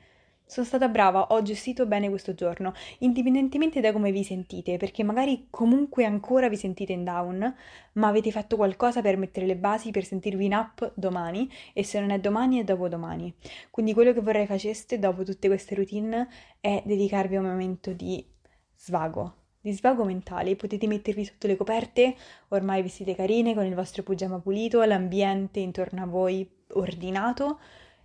sono 0.48 0.64
stata 0.64 0.88
brava, 0.88 1.26
ho 1.26 1.42
gestito 1.42 1.84
bene 1.84 2.08
questo 2.08 2.32
giorno, 2.32 2.72
indipendentemente 3.00 3.80
da 3.80 3.92
come 3.92 4.10
vi 4.10 4.24
sentite, 4.24 4.78
perché 4.78 5.04
magari 5.04 5.48
comunque 5.50 6.06
ancora 6.06 6.48
vi 6.48 6.56
sentite 6.56 6.92
in 6.94 7.04
down, 7.04 7.54
ma 7.92 8.08
avete 8.08 8.30
fatto 8.30 8.56
qualcosa 8.56 9.02
per 9.02 9.18
mettere 9.18 9.44
le 9.44 9.56
basi 9.56 9.90
per 9.90 10.06
sentirvi 10.06 10.46
in 10.46 10.54
up 10.54 10.92
domani 10.94 11.50
e 11.74 11.84
se 11.84 12.00
non 12.00 12.08
è 12.10 12.18
domani 12.18 12.60
è 12.60 12.64
dopodomani. 12.64 13.34
Quindi 13.70 13.92
quello 13.92 14.14
che 14.14 14.22
vorrei 14.22 14.46
faceste 14.46 14.98
dopo 14.98 15.22
tutte 15.22 15.48
queste 15.48 15.74
routine 15.74 16.26
è 16.60 16.82
dedicarvi 16.82 17.36
a 17.36 17.40
un 17.40 17.46
momento 17.46 17.92
di 17.92 18.24
svago, 18.74 19.37
di 19.60 19.72
svago 19.72 20.04
mentale. 20.04 20.56
Potete 20.56 20.86
mettervi 20.86 21.24
sotto 21.24 21.46
le 21.46 21.56
coperte, 21.56 22.14
ormai 22.48 22.82
vestite 22.82 23.14
carine 23.14 23.54
con 23.54 23.64
il 23.64 23.74
vostro 23.74 24.02
pigiama 24.02 24.38
pulito, 24.38 24.82
l'ambiente 24.82 25.60
intorno 25.60 26.02
a 26.02 26.06
voi 26.06 26.48
ordinato 26.72 27.58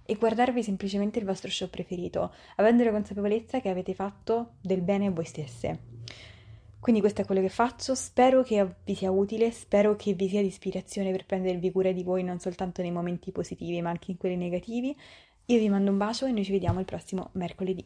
e 0.06 0.16
guardarvi 0.16 0.64
semplicemente 0.64 1.20
il 1.20 1.26
vostro 1.26 1.50
show 1.50 1.70
preferito, 1.70 2.34
avendo 2.58 2.84
la 2.84 2.92
consapevolezza 2.92 3.62
che 3.62 3.70
avete 3.70 3.94
fatto 3.94 4.56
del 4.62 4.82
bene 4.82 5.08
a 5.08 5.12
voi 5.12 5.26
stesse. 5.26 5.80
Quindi 6.80 7.00
questo 7.00 7.22
è 7.22 7.26
quello 7.26 7.40
che 7.40 7.48
faccio, 7.48 7.96
spero 7.96 8.44
che 8.44 8.76
vi 8.84 8.94
sia 8.94 9.10
utile, 9.10 9.52
spero 9.52 9.96
che 9.96 10.14
vi 10.14 10.28
sia 10.28 10.42
di 10.42 10.48
ispirazione 10.48 11.12
per 11.12 11.26
prendervi 11.26 11.72
cura 11.72 11.94
di 11.94 12.04
voi 12.04 12.24
non 12.24 12.40
soltanto 12.40 12.82
nei 12.82 12.92
momenti 12.92 13.32
positivi 13.32 13.82
ma 13.82 13.92
anche 13.92 14.12
in 14.12 14.18
quelli 14.18 14.36
negativi. 14.36 14.94
Io 15.46 15.60
vi 15.60 15.70
mando 15.70 15.92
un 15.92 15.98
bacio 15.98 16.26
e 16.26 16.32
noi 16.32 16.44
ci 16.44 16.52
vediamo 16.52 16.80
il 16.80 16.86
prossimo 16.86 17.30
mercoledì. 17.34 17.86